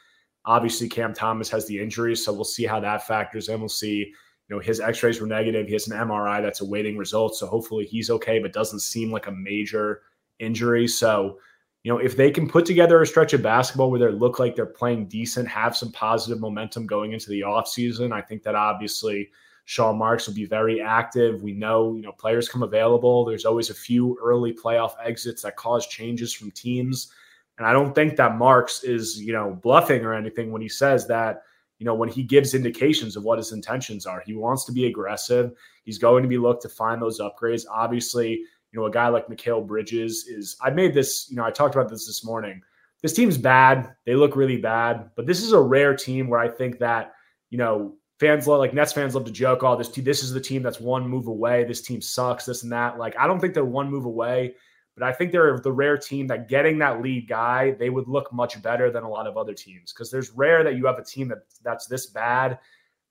[0.49, 3.59] Obviously, Cam Thomas has the injury, so we'll see how that factors in.
[3.59, 4.15] We'll see, you
[4.49, 5.67] know, his x-rays were negative.
[5.67, 7.39] He has an MRI that's awaiting results.
[7.39, 10.01] So hopefully he's okay, but doesn't seem like a major
[10.39, 10.87] injury.
[10.87, 11.37] So,
[11.83, 14.55] you know, if they can put together a stretch of basketball where they look like
[14.55, 19.29] they're playing decent, have some positive momentum going into the offseason, I think that obviously
[19.65, 21.43] Sean Marks will be very active.
[21.43, 23.23] We know, you know, players come available.
[23.23, 27.13] There's always a few early playoff exits that cause changes from teams.
[27.59, 31.05] And I don't think that Marks is, you know, bluffing or anything when he says
[31.07, 31.43] that,
[31.77, 34.23] you know, when he gives indications of what his intentions are.
[34.25, 35.51] He wants to be aggressive.
[35.83, 37.65] He's going to be looked to find those upgrades.
[37.69, 38.31] Obviously,
[38.71, 41.75] you know, a guy like Mikal Bridges is, I made this, you know, I talked
[41.75, 42.61] about this this morning.
[43.01, 43.93] This team's bad.
[44.05, 47.13] They look really bad, but this is a rare team where I think that,
[47.49, 50.33] you know, fans love, like Nets fans love to joke, oh, this team, this is
[50.33, 51.63] the team that's one move away.
[51.63, 52.99] This team sucks, this and that.
[52.99, 54.55] Like, I don't think they're one move away,
[54.95, 58.33] but I think they're the rare team that getting that lead guy, they would look
[58.33, 61.03] much better than a lot of other teams because there's rare that you have a
[61.03, 62.59] team that that's this bad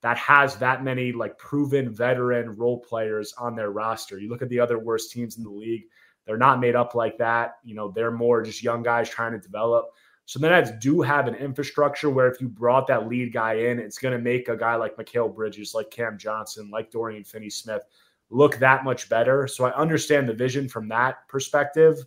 [0.01, 4.19] that has that many like proven veteran role players on their roster.
[4.19, 5.83] You look at the other worst teams in the league,
[6.25, 7.55] they're not made up like that.
[7.63, 9.87] You know, they're more just young guys trying to develop.
[10.25, 13.79] So the Nets do have an infrastructure where if you brought that lead guy in,
[13.79, 17.49] it's going to make a guy like Mikal Bridges, like Cam Johnson, like Dorian Finney
[17.49, 17.81] Smith
[18.29, 19.47] look that much better.
[19.47, 21.97] So I understand the vision from that perspective.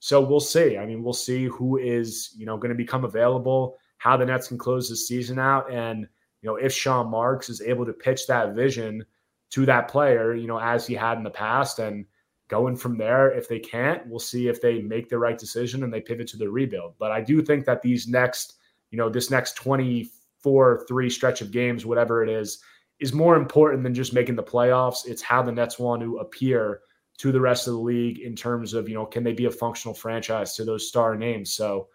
[0.00, 0.76] So we'll see.
[0.76, 4.48] I mean, we'll see who is, you know, going to become available, how the Nets
[4.48, 5.72] can close the season out.
[5.72, 6.08] And
[6.42, 9.04] you know, if Sean Marks is able to pitch that vision
[9.50, 12.04] to that player, you know, as he had in the past and
[12.48, 15.92] going from there, if they can't, we'll see if they make the right decision and
[15.92, 16.94] they pivot to the rebuild.
[16.98, 18.54] But I do think that these next,
[18.90, 22.62] you know, this next 24 3 stretch of games, whatever it is,
[23.00, 25.06] is more important than just making the playoffs.
[25.06, 26.80] It's how the Nets want to appear
[27.18, 29.50] to the rest of the league in terms of, you know, can they be a
[29.50, 31.52] functional franchise to those star names?
[31.52, 31.88] So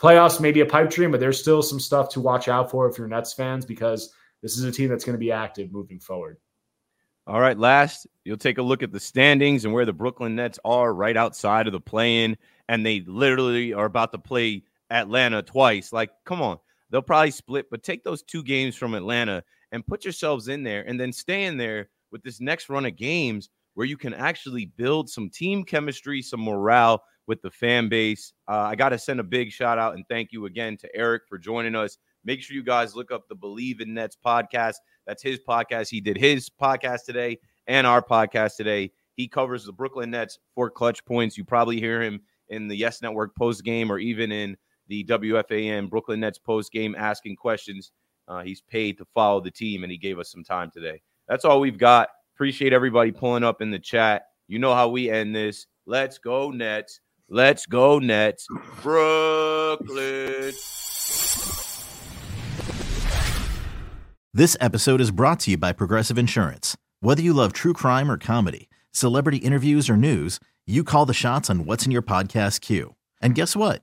[0.00, 2.88] playoffs may be a pipe dream, but there's still some stuff to watch out for
[2.88, 6.00] if you're Nets fans because this is a team that's going to be active moving
[6.00, 6.38] forward.
[7.26, 10.58] All right, last, you'll take a look at the standings and where the Brooklyn Nets
[10.64, 12.36] are right outside of the play in,
[12.68, 15.92] and they literally are about to play Atlanta twice.
[15.92, 16.58] Like, come on,
[16.90, 20.82] they'll probably split, but take those two games from Atlanta and put yourselves in there
[20.82, 24.66] and then stay in there with this next run of games where you can actually
[24.66, 28.32] build some team chemistry, some morale, with the fan base.
[28.48, 31.22] Uh, I got to send a big shout out and thank you again to Erik
[31.28, 31.98] for joining us.
[32.24, 34.74] Make sure you guys look up the Believe in Nets podcast.
[35.06, 35.88] That's his podcast.
[35.88, 38.92] He did his podcast today and our podcast today.
[39.14, 41.36] He covers the Brooklyn Nets for clutch points.
[41.36, 44.56] You probably hear him in the Yes Network post game or even in
[44.88, 47.92] the WFAN Brooklyn Nets post game asking questions.
[48.28, 51.00] Uh, he's paid to follow the team and he gave us some time today.
[51.28, 52.08] That's all we've got.
[52.34, 54.26] Appreciate everybody pulling up in the chat.
[54.48, 55.66] You know how we end this.
[55.86, 57.00] Let's go, Nets.
[57.28, 58.46] Let's go, Nets.
[58.82, 60.52] Brooklyn.
[64.34, 66.76] This episode is brought to you by Progressive Insurance.
[67.00, 71.50] Whether you love true crime or comedy, celebrity interviews or news, you call the shots
[71.50, 72.94] on what's in your podcast queue.
[73.20, 73.82] And guess what?